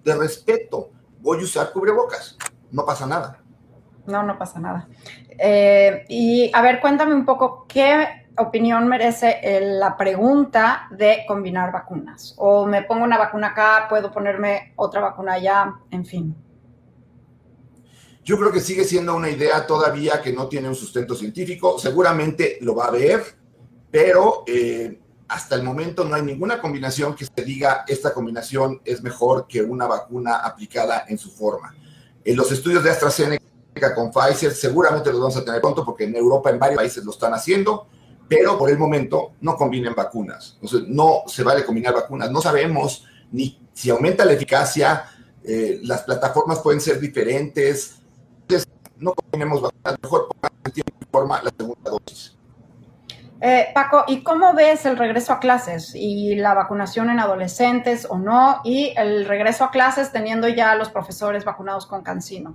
de 0.04 0.14
respeto. 0.14 0.90
Voy 1.20 1.40
a 1.40 1.44
usar 1.44 1.72
cubrebocas. 1.72 2.36
No 2.70 2.84
pasa 2.84 3.06
nada. 3.06 3.42
No, 4.06 4.22
no 4.22 4.38
pasa 4.38 4.60
nada. 4.60 4.86
Eh, 5.38 6.04
y 6.08 6.50
a 6.54 6.60
ver, 6.60 6.80
cuéntame 6.80 7.14
un 7.14 7.24
poco 7.24 7.64
qué 7.66 8.19
opinión 8.36 8.88
merece 8.88 9.60
la 9.60 9.96
pregunta 9.96 10.88
de 10.90 11.24
combinar 11.26 11.72
vacunas. 11.72 12.34
O 12.38 12.66
me 12.66 12.82
pongo 12.82 13.04
una 13.04 13.18
vacuna 13.18 13.48
acá, 13.48 13.86
puedo 13.88 14.10
ponerme 14.10 14.72
otra 14.76 15.00
vacuna 15.00 15.34
allá, 15.34 15.74
en 15.90 16.04
fin. 16.04 16.36
Yo 18.24 18.38
creo 18.38 18.52
que 18.52 18.60
sigue 18.60 18.84
siendo 18.84 19.16
una 19.16 19.30
idea 19.30 19.66
todavía 19.66 20.20
que 20.22 20.32
no 20.32 20.48
tiene 20.48 20.68
un 20.68 20.74
sustento 20.74 21.14
científico. 21.14 21.78
Seguramente 21.78 22.58
lo 22.60 22.74
va 22.74 22.84
a 22.84 22.88
haber, 22.88 23.22
pero 23.90 24.44
eh, 24.46 25.00
hasta 25.28 25.54
el 25.54 25.62
momento 25.62 26.04
no 26.04 26.14
hay 26.14 26.22
ninguna 26.22 26.60
combinación 26.60 27.14
que 27.14 27.24
se 27.24 27.44
diga 27.44 27.84
esta 27.88 28.12
combinación 28.12 28.80
es 28.84 29.02
mejor 29.02 29.46
que 29.48 29.62
una 29.62 29.86
vacuna 29.86 30.36
aplicada 30.36 31.04
en 31.08 31.18
su 31.18 31.30
forma. 31.30 31.74
En 32.24 32.36
los 32.36 32.52
estudios 32.52 32.84
de 32.84 32.90
AstraZeneca 32.90 33.40
con 33.94 34.10
Pfizer 34.10 34.52
seguramente 34.52 35.10
los 35.10 35.20
vamos 35.20 35.36
a 35.36 35.44
tener 35.44 35.60
pronto 35.60 35.84
porque 35.84 36.04
en 36.04 36.14
Europa 36.14 36.50
en 36.50 36.58
varios 36.58 36.76
países 36.76 37.04
lo 37.04 37.12
están 37.12 37.32
haciendo 37.32 37.86
pero 38.30 38.56
por 38.56 38.70
el 38.70 38.78
momento 38.78 39.32
no 39.40 39.56
combinen 39.56 39.92
vacunas. 39.92 40.56
Entonces, 40.62 40.88
no 40.88 41.24
se 41.26 41.42
vale 41.42 41.64
combinar 41.64 41.92
vacunas. 41.92 42.30
No 42.30 42.40
sabemos 42.40 43.04
ni 43.32 43.60
si 43.72 43.90
aumenta 43.90 44.24
la 44.24 44.34
eficacia, 44.34 45.04
eh, 45.42 45.80
las 45.82 46.02
plataformas 46.02 46.60
pueden 46.60 46.80
ser 46.80 47.00
diferentes. 47.00 48.00
Entonces, 48.42 48.68
no 48.98 49.14
combinemos 49.14 49.60
vacunas, 49.60 49.98
mejor 50.00 50.28
pongan 50.28 50.72
tiempo 50.72 50.92
y 51.00 51.04
forma 51.10 51.42
la 51.42 51.50
segunda 51.58 51.90
dosis. 51.90 52.36
Eh, 53.40 53.66
Paco, 53.74 54.04
¿y 54.06 54.22
cómo 54.22 54.54
ves 54.54 54.86
el 54.86 54.96
regreso 54.96 55.32
a 55.32 55.40
clases 55.40 55.92
y 55.96 56.36
la 56.36 56.54
vacunación 56.54 57.10
en 57.10 57.18
adolescentes 57.18 58.06
o 58.08 58.16
no? 58.16 58.60
Y 58.62 58.92
el 58.96 59.26
regreso 59.26 59.64
a 59.64 59.72
clases 59.72 60.12
teniendo 60.12 60.46
ya 60.46 60.70
a 60.70 60.76
los 60.76 60.90
profesores 60.90 61.44
vacunados 61.44 61.84
con 61.84 62.02
Cancino. 62.02 62.54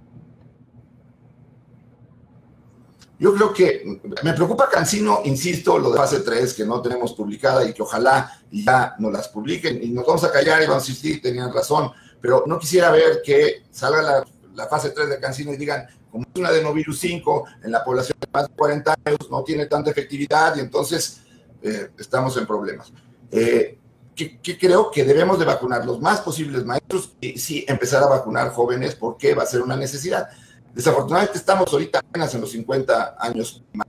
Yo 3.18 3.34
creo 3.34 3.54
que 3.54 4.02
me 4.24 4.34
preocupa 4.34 4.70
Cancino, 4.70 5.22
insisto, 5.24 5.80
lo 5.80 5.92
de 5.92 5.98
fase 5.98 6.20
3 6.20 6.54
que 6.54 6.66
no 6.66 6.82
tenemos 6.82 7.14
publicada 7.14 7.64
y 7.68 7.74
que 7.74 7.82
ojalá 7.82 8.40
ya 8.52 8.96
nos 9.00 9.14
las 9.14 9.30
publiquen 9.30 9.82
y 9.82 9.90
nos 9.90 10.06
vamos 10.06 10.24
a 10.26 10.32
callar 10.32 10.62
y 10.62 10.68
vamos 10.68 10.84
a 10.84 10.88
decir, 10.88 11.14
sí, 11.14 11.22
tenían 11.22 11.54
razón, 11.54 11.92
pero 12.22 12.44
no 12.46 12.60
quisiera 12.60 12.92
ver 12.92 13.22
que 13.24 13.64
salga 13.72 14.26
la, 14.54 14.68
fase 14.68 14.90
3 14.90 15.10
de 15.10 15.20
Cancino 15.20 15.54
y 15.54 15.58
digan, 15.58 15.88
como 16.12 16.26
es 16.26 16.40
una 16.40 16.50
adenovirus 16.50 17.00
5 17.00 17.46
en 17.64 17.72
la 17.72 17.84
población 17.84 18.18
de 18.20 18.28
más 18.34 18.48
de 18.50 18.56
40 18.56 18.96
años, 19.06 19.32
no 19.32 19.44
tiene 19.44 19.66
tanta 19.68 19.92
efectividad 19.92 20.56
y 20.58 20.60
entonces 20.60 21.22
eh, 21.62 21.92
estamos 21.98 22.36
en 22.38 22.46
problemas. 22.46 22.92
Eh, 23.32 23.78
que, 24.16 24.58
creo 24.58 24.90
que 24.90 25.04
debemos 25.04 25.38
de 25.38 25.46
vacunar 25.46 25.86
los 25.86 26.00
más 26.00 26.22
posibles 26.22 26.66
maestros 26.66 27.14
y 27.20 27.38
sí 27.38 27.66
empezar 27.68 28.02
a 28.02 28.08
vacunar 28.08 28.50
jóvenes 28.52 28.96
porque 28.96 29.36
va 29.36 29.44
a 29.44 29.48
ser 29.48 29.62
una 29.62 29.76
necesidad. 29.76 30.30
Desafortunadamente 30.76 31.38
estamos 31.38 31.72
ahorita 31.72 32.00
apenas 32.00 32.36
en 32.36 32.42
los 32.42 32.52
50 32.52 33.16
años 33.18 33.64
más. 33.72 33.88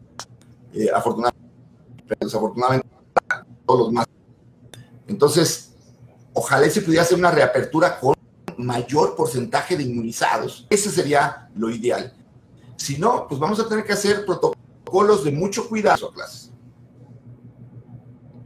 Eh, 0.72 0.88
afortunadamente, 0.94 1.50
desafortunadamente 2.20 2.86
todos 3.66 3.80
los 3.80 3.92
más. 3.92 4.06
Entonces, 5.08 5.72
ojalá 6.32 6.70
se 6.70 6.82
pudiera 6.82 7.02
hacer 7.02 7.18
una 7.18 7.32
reapertura 7.32 7.98
con 7.98 8.14
mayor 8.56 9.16
porcentaje 9.16 9.76
de 9.76 9.82
inmunizados. 9.82 10.68
Ese 10.70 10.88
sería 10.92 11.50
lo 11.56 11.70
ideal. 11.70 12.14
Si 12.76 12.98
no, 12.98 13.26
pues 13.28 13.40
vamos 13.40 13.58
a 13.58 13.68
tener 13.68 13.84
que 13.84 13.92
hacer 13.92 14.24
protocolos 14.24 15.24
de 15.24 15.32
mucho 15.32 15.68
cuidado 15.68 16.08
a 16.08 16.14
clases. 16.14 16.45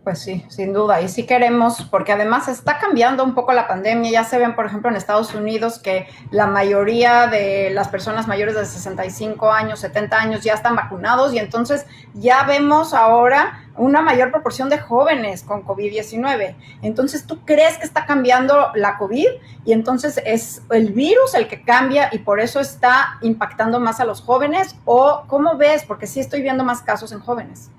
Pues 0.02 0.18
sí, 0.20 0.46
sin 0.48 0.72
duda. 0.72 1.02
Y 1.02 1.08
sí 1.08 1.26
queremos, 1.26 1.82
porque 1.82 2.12
además 2.12 2.48
está 2.48 2.78
cambiando 2.78 3.22
un 3.22 3.34
poco 3.34 3.52
la 3.52 3.68
pandemia. 3.68 4.10
Ya 4.10 4.24
se 4.24 4.38
ven, 4.38 4.54
por 4.54 4.64
ejemplo, 4.64 4.88
en 4.88 4.96
Estados 4.96 5.34
Unidos 5.34 5.78
que 5.78 6.08
la 6.30 6.46
mayoría 6.46 7.26
de 7.26 7.68
las 7.70 7.88
personas 7.88 8.26
mayores 8.26 8.54
de 8.54 8.64
65 8.64 9.52
años, 9.52 9.78
70 9.80 10.16
años 10.16 10.42
ya 10.42 10.54
están 10.54 10.74
vacunados 10.74 11.34
y 11.34 11.38
entonces 11.38 11.84
ya 12.14 12.44
vemos 12.44 12.94
ahora 12.94 13.66
una 13.76 14.00
mayor 14.00 14.30
proporción 14.30 14.70
de 14.70 14.78
jóvenes 14.78 15.42
con 15.42 15.66
COVID-19. 15.66 16.56
Entonces, 16.80 17.26
¿tú 17.26 17.44
crees 17.44 17.76
que 17.76 17.84
está 17.84 18.06
cambiando 18.06 18.72
la 18.74 18.96
COVID? 18.96 19.28
Y 19.66 19.72
entonces 19.74 20.18
es 20.24 20.62
el 20.70 20.94
virus 20.94 21.34
el 21.34 21.46
que 21.46 21.62
cambia 21.62 22.08
y 22.10 22.20
por 22.20 22.40
eso 22.40 22.58
está 22.58 23.18
impactando 23.20 23.80
más 23.80 24.00
a 24.00 24.06
los 24.06 24.22
jóvenes. 24.22 24.76
¿O 24.86 25.24
cómo 25.26 25.58
ves? 25.58 25.84
Porque 25.84 26.06
sí 26.06 26.20
estoy 26.20 26.40
viendo 26.40 26.64
más 26.64 26.80
casos 26.80 27.12
en 27.12 27.20
jóvenes 27.20 27.70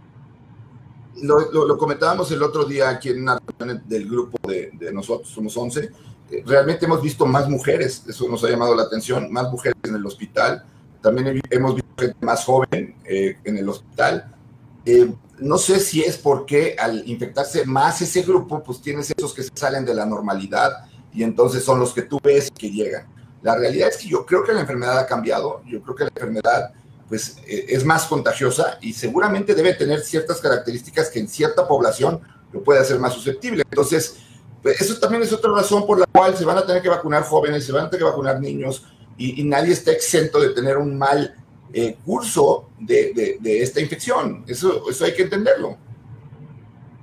lo, 1.21 1.77
comentábamos 1.77 2.31
el 2.31 2.41
otro 2.43 2.65
día 2.65 2.89
aquí 2.89 3.09
en 3.09 3.23
una 3.23 3.39
reunión 3.57 3.83
del 3.87 4.09
grupo 4.09 4.37
de, 4.47 4.71
nosotros, 4.93 5.29
somos 5.29 5.55
11, 5.55 5.89
eh, 6.31 6.43
realmente 6.45 6.85
hemos 6.85 7.01
visto 7.01 7.25
más 7.25 7.49
mujeres, 7.49 8.03
eso 8.07 8.27
nos 8.29 8.43
ha 8.43 8.49
llamado 8.49 8.75
la 8.75 8.83
atención, 8.83 9.31
más 9.31 9.51
mujeres 9.51 9.77
en 9.83 9.95
el 9.95 10.05
hospital, 10.05 10.65
también 11.01 11.41
hemos 11.49 11.75
visto 11.75 11.89
gente 11.97 12.17
más 12.21 12.45
joven 12.45 12.95
eh, 13.05 13.37
en 13.43 13.57
el 13.57 13.67
hospital. 13.67 14.35
Eh, 14.85 15.11
no 15.39 15.57
sé 15.57 15.79
si 15.79 16.01
es 16.01 16.17
porque 16.17 16.75
al 16.77 17.07
infectarse 17.07 17.65
más 17.65 18.01
ese 18.01 18.21
grupo, 18.21 18.61
pues 18.63 18.81
tienes 18.81 19.11
esos 19.15 19.33
que 19.33 19.41
se 19.41 19.49
salen 19.53 19.83
de 19.83 19.95
la 19.95 20.05
normalidad 20.05 20.85
y 21.11 21.23
entonces 21.23 21.63
son 21.63 21.79
los 21.79 21.93
que 21.93 22.03
tú 22.03 22.19
ves 22.23 22.51
que 22.51 22.69
llegan. 22.69 23.07
La 23.41 23.55
realidad 23.55 23.89
es 23.89 23.97
que 23.97 24.07
yo 24.07 24.25
creo 24.25 24.43
que 24.43 24.53
la 24.53 24.61
enfermedad 24.61 24.99
ha 24.99 25.07
cambiado, 25.07 25.63
yo 25.65 25.81
creo 25.81 25.95
que 25.95 26.03
la 26.03 26.11
enfermedad 26.13 26.71
pues 27.11 27.35
eh, 27.45 27.65
es 27.67 27.83
más 27.83 28.05
contagiosa 28.05 28.77
y 28.79 28.93
seguramente 28.93 29.53
debe 29.53 29.73
tener 29.73 29.99
ciertas 29.99 30.39
características 30.39 31.09
que 31.09 31.19
en 31.19 31.27
cierta 31.27 31.67
población 31.67 32.21
lo 32.53 32.63
puede 32.63 32.79
hacer 32.79 32.99
más 32.99 33.11
susceptible. 33.11 33.63
Entonces, 33.69 34.15
pues, 34.63 34.79
eso 34.79 34.97
también 34.97 35.21
es 35.21 35.33
otra 35.33 35.51
razón 35.51 35.85
por 35.85 35.99
la 35.99 36.05
cual 36.05 36.37
se 36.37 36.45
van 36.45 36.57
a 36.57 36.65
tener 36.65 36.81
que 36.81 36.87
vacunar 36.87 37.23
jóvenes, 37.23 37.65
se 37.65 37.73
van 37.73 37.87
a 37.87 37.89
tener 37.89 38.05
que 38.05 38.09
vacunar 38.09 38.39
niños 38.39 38.85
y, 39.17 39.43
nadie 39.43 39.73
está 39.73 39.91
exento 39.91 40.39
de 40.39 40.51
tener 40.51 40.77
un 40.77 40.97
mal 40.97 41.35
eh, 41.73 41.97
curso 42.05 42.69
de, 42.79 43.37
esta 43.43 43.81
infección. 43.81 44.45
Eso, 44.47 44.89
eso 44.89 45.03
hay 45.03 45.13
que 45.13 45.23
entenderlo. 45.23 45.75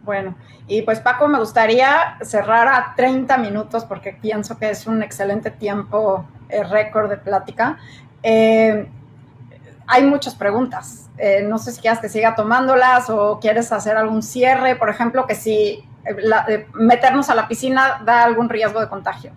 Bueno, 0.04 0.38
y 0.68 0.80
pues 0.80 1.00
Paco, 1.00 1.28
me 1.28 1.38
gustaría 1.38 2.16
cerrar 2.22 2.66
a 2.66 2.94
30 2.96 3.36
minutos 3.36 3.84
porque 3.84 4.16
pienso 4.22 4.56
que 4.56 4.70
es 4.70 4.86
un 4.86 5.02
excelente 5.02 5.50
tiempo 5.50 6.26
eh, 6.48 6.64
récord 6.64 7.10
de 7.10 7.18
plática. 7.18 7.78
Eh, 8.22 8.88
hay 9.88 10.04
muchas 10.04 10.34
preguntas. 10.34 11.06
Eh, 11.16 11.42
no 11.42 11.58
sé 11.58 11.72
si 11.72 11.80
quieres 11.80 11.98
que 11.98 12.08
siga 12.08 12.36
tomándolas 12.36 13.08
o 13.08 13.40
quieres 13.40 13.72
hacer 13.72 13.96
algún 13.96 14.22
cierre, 14.22 14.76
por 14.76 14.90
ejemplo, 14.90 15.26
que 15.26 15.34
si 15.34 15.82
eh, 16.04 16.16
eh, 16.48 16.66
meternos 16.74 17.30
a 17.30 17.34
la 17.34 17.48
piscina 17.48 18.02
da 18.04 18.22
algún 18.22 18.50
riesgo 18.50 18.80
de 18.80 18.88
contagio. 18.88 19.32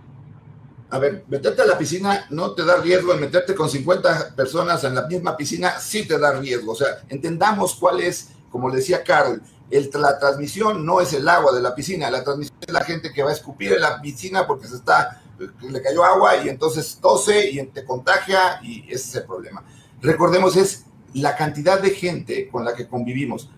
A 0.89 0.99
ver, 0.99 1.23
meterte 1.29 1.61
a 1.61 1.65
la 1.65 1.77
piscina 1.77 2.25
no 2.29 2.51
te 2.51 2.65
da 2.65 2.75
riesgo, 2.75 3.15
meterte 3.15 3.55
con 3.55 3.69
50 3.69 4.35
personas 4.35 4.83
en 4.83 4.93
la 4.93 5.07
misma 5.07 5.37
piscina 5.37 5.79
sí 5.79 6.05
te 6.05 6.19
da 6.19 6.33
riesgo. 6.33 6.73
O 6.73 6.75
sea, 6.75 6.99
entendamos 7.07 7.75
cuál 7.75 8.01
es, 8.01 8.31
como 8.51 8.67
le 8.67 8.75
decía 8.75 9.01
Carol, 9.03 9.41
el, 9.69 9.89
la 9.93 10.19
transmisión 10.19 10.85
no 10.85 10.99
es 10.99 11.13
el 11.13 11.29
agua 11.29 11.53
de 11.53 11.61
la 11.61 11.73
piscina, 11.73 12.11
la 12.11 12.25
transmisión 12.25 12.57
es 12.59 12.73
la 12.73 12.83
gente 12.83 13.13
que 13.13 13.23
va 13.23 13.29
a 13.29 13.33
escupir 13.33 13.71
en 13.71 13.79
la 13.79 14.01
piscina 14.01 14.45
porque 14.45 14.67
se 14.67 14.75
está, 14.75 15.21
le 15.61 15.81
cayó 15.81 16.03
agua 16.03 16.35
y 16.43 16.49
entonces 16.49 16.99
tose 17.01 17.49
y 17.49 17.65
te 17.67 17.85
contagia 17.85 18.59
y 18.61 18.83
ese 18.89 19.07
es 19.07 19.15
el 19.15 19.23
problema 19.23 19.63
recordemos, 20.01 20.55
es 20.55 20.85
la 21.13 21.35
cantidad 21.35 21.81
de 21.81 21.91
gente 21.91 22.49
con 22.49 22.65
la 22.65 22.73
que 22.73 22.87
convivimos. 22.87 23.49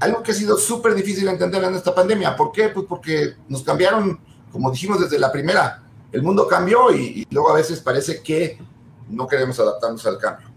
Algo 0.00 0.22
que 0.22 0.32
ha 0.32 0.34
sido 0.34 0.58
súper 0.58 0.94
difícil 0.94 1.26
entender 1.28 1.62
en 1.64 1.74
esta 1.74 1.94
pandemia. 1.94 2.36
¿Por 2.36 2.52
qué? 2.52 2.68
Pues 2.68 2.86
porque 2.88 3.34
nos 3.48 3.62
cambiaron, 3.62 4.20
como 4.52 4.70
dijimos 4.70 5.00
desde 5.00 5.18
la 5.18 5.32
primera, 5.32 5.82
el 6.12 6.22
mundo 6.22 6.46
cambió 6.46 6.94
y, 6.94 7.26
luego 7.30 7.50
a 7.50 7.54
veces 7.54 7.80
parece 7.80 8.22
que 8.22 8.58
no 9.08 9.26
queremos 9.26 9.58
adaptarnos 9.58 10.04
al 10.06 10.18
cambio. 10.18 10.48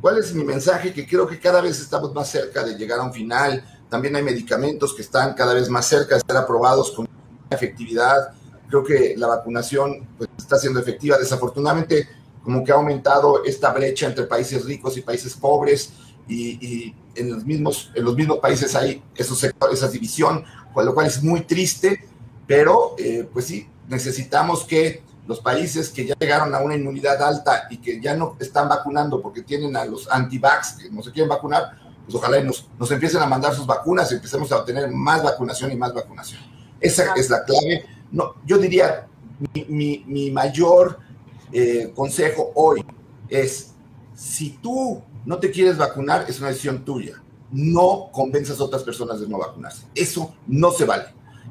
¿Cuál 0.00 0.18
es 0.18 0.34
mi 0.34 0.44
mensaje? 0.44 0.92
Que 0.92 1.06
creo 1.06 1.26
que 1.26 1.40
cada 1.40 1.60
vez 1.60 1.80
estamos 1.80 2.14
más 2.14 2.30
cerca 2.30 2.62
de 2.64 2.76
llegar 2.76 3.00
a 3.00 3.02
un 3.02 3.12
final. 3.12 3.64
También 3.88 4.14
hay 4.14 4.22
medicamentos 4.22 4.94
que 4.94 5.02
están 5.02 5.34
cada 5.34 5.54
vez 5.54 5.68
más 5.68 5.86
cerca 5.86 6.16
de 6.16 6.22
ser 6.26 6.36
aprobados 6.36 6.92
con 6.92 7.08
efectividad. 7.50 8.32
Creo 8.68 8.84
que 8.84 9.14
la 9.16 9.26
vacunación 9.26 10.06
pues, 10.18 10.28
está 10.36 10.58
siendo 10.58 10.78
efectiva. 10.80 11.18
Desafortunadamente, 11.18 12.08
como 12.46 12.62
que 12.62 12.70
ha 12.70 12.76
aumentado 12.76 13.44
esta 13.44 13.72
brecha 13.72 14.06
entre 14.06 14.22
países 14.22 14.64
ricos 14.64 14.96
y 14.96 15.00
países 15.00 15.34
pobres 15.34 15.92
y, 16.28 16.94
en, 17.16 17.32
los 17.32 17.44
mismos, 17.44 17.90
en 17.92 18.04
los 18.04 18.14
mismos 18.14 18.38
países 18.38 18.76
hay 18.76 19.02
esos 19.16 19.36
sectores, 19.40 19.78
esa 19.78 19.90
división, 19.90 20.44
con 20.72 20.86
lo 20.86 20.94
cual 20.94 21.08
es 21.08 21.24
muy 21.24 21.40
triste, 21.40 22.06
pero 22.46 22.94
eh, 22.98 23.28
pues 23.32 23.46
sí, 23.46 23.68
necesitamos 23.88 24.62
que 24.62 25.02
los 25.26 25.40
países 25.40 25.88
que 25.88 26.06
ya 26.06 26.14
llegaron 26.16 26.54
a 26.54 26.60
una 26.60 26.76
inmunidad 26.76 27.20
alta 27.20 27.66
y 27.68 27.78
que 27.78 28.00
ya 28.00 28.14
no 28.14 28.36
están 28.38 28.68
vacunando 28.68 29.20
porque 29.20 29.42
tienen 29.42 29.76
a 29.76 29.84
los 29.84 30.08
anti-vax 30.08 30.74
que 30.74 30.88
no 30.88 31.02
se 31.02 31.10
quieren 31.10 31.28
vacunar, 31.28 31.76
pues 32.04 32.14
ojalá 32.14 32.40
nos, 32.44 32.68
nos 32.78 32.88
empiecen 32.92 33.22
a 33.22 33.26
mandar 33.26 33.56
sus 33.56 33.66
vacunas 33.66 34.12
y 34.12 34.14
empecemos 34.14 34.52
a 34.52 34.58
obtener 34.58 34.88
más 34.92 35.20
vacunación 35.24 35.72
y 35.72 35.74
más 35.74 35.92
vacunación. 35.92 36.40
Esa 36.80 37.12
es 37.16 37.28
la 37.28 37.42
clave. 37.42 37.86
No, 38.12 38.34
yo 38.44 38.56
diría, 38.56 39.08
mi, 39.52 39.64
mi, 39.68 40.04
mi 40.06 40.30
mayor 40.30 41.00
eh, 41.58 41.90
consejo 41.94 42.52
hoy 42.54 42.84
es, 43.30 43.74
si 44.14 44.58
tú 44.58 45.02
no 45.24 45.38
te 45.38 45.50
quieres 45.50 45.78
vacunar, 45.78 46.26
es 46.28 46.38
una 46.38 46.48
decisión 46.48 46.84
tuya. 46.84 47.14
No 47.50 48.10
convenzas 48.12 48.60
a 48.60 48.64
otras 48.64 48.82
personas 48.82 49.20
de 49.20 49.26
no 49.26 49.38
vacunarse. 49.38 49.86
Eso 49.94 50.34
no 50.46 50.70
se 50.70 50.84
vale. 50.84 51.06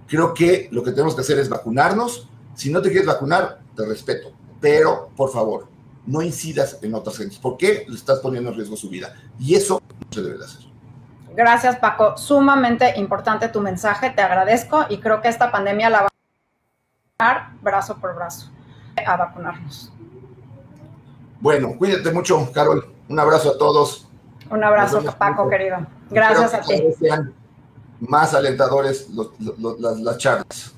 Creo 0.06 0.32
que 0.36 0.70
lo 0.72 0.84
que 0.84 0.92
tenemos 0.92 1.16
que 1.16 1.22
hacer 1.22 1.40
es 1.40 1.50
vacunarnos. 1.50 2.30
Si 2.54 2.70
no 2.70 2.84
te 2.84 2.90
quieres 2.90 3.08
vacunar, 3.08 3.62
te 3.76 3.84
respeto. 3.84 4.32
Pero, 4.62 5.10
por 5.16 5.32
favor, 5.32 5.70
no 6.06 6.22
incidas 6.22 6.78
en 6.84 6.94
otras 6.94 7.18
gentes. 7.18 7.40
¿Por 7.40 7.58
qué 7.58 7.88
le 7.88 7.96
estás 7.96 8.20
poniendo 8.20 8.52
en 8.52 8.58
riesgo 8.58 8.78
su 8.78 8.90
vida? 8.90 9.16
Y 9.40 9.56
eso 9.56 9.82
no 9.82 10.08
se 10.12 10.22
debe 10.22 10.38
de 10.38 10.46
hacer. 10.46 10.62
Gracias, 11.36 11.78
Paco. 11.78 12.16
Sumamente 12.16 12.94
importante 13.00 13.50
tu 13.50 13.60
mensaje. 13.60 14.12
Te 14.12 14.22
agradezco 14.22 14.86
y 14.88 15.00
creo 15.00 15.20
que 15.22 15.30
esta 15.30 15.52
pandemia 15.52 15.90
la 15.90 16.02
va 16.02 16.08
a 17.18 17.24
dar 17.24 17.50
brazo 17.64 17.98
por 17.98 18.14
brazo 18.14 18.52
a 19.04 19.18
vacunarnos. 19.18 19.92
Bueno, 21.40 21.76
cuídate 21.78 22.12
mucho, 22.12 22.52
Carol. 22.52 22.86
Un 23.08 23.20
abrazo 23.20 23.52
a 23.52 23.58
todos. 23.58 24.08
Un 24.50 24.64
abrazo, 24.64 25.04
Paco, 25.18 25.50
querido. 25.50 25.78
Gracias 26.10 26.54
a 26.54 26.62
ti. 26.62 26.84
Sean 27.00 27.34
más 28.00 28.34
alentadores 28.34 29.08
las 29.60 30.18
charlas. 30.18 30.76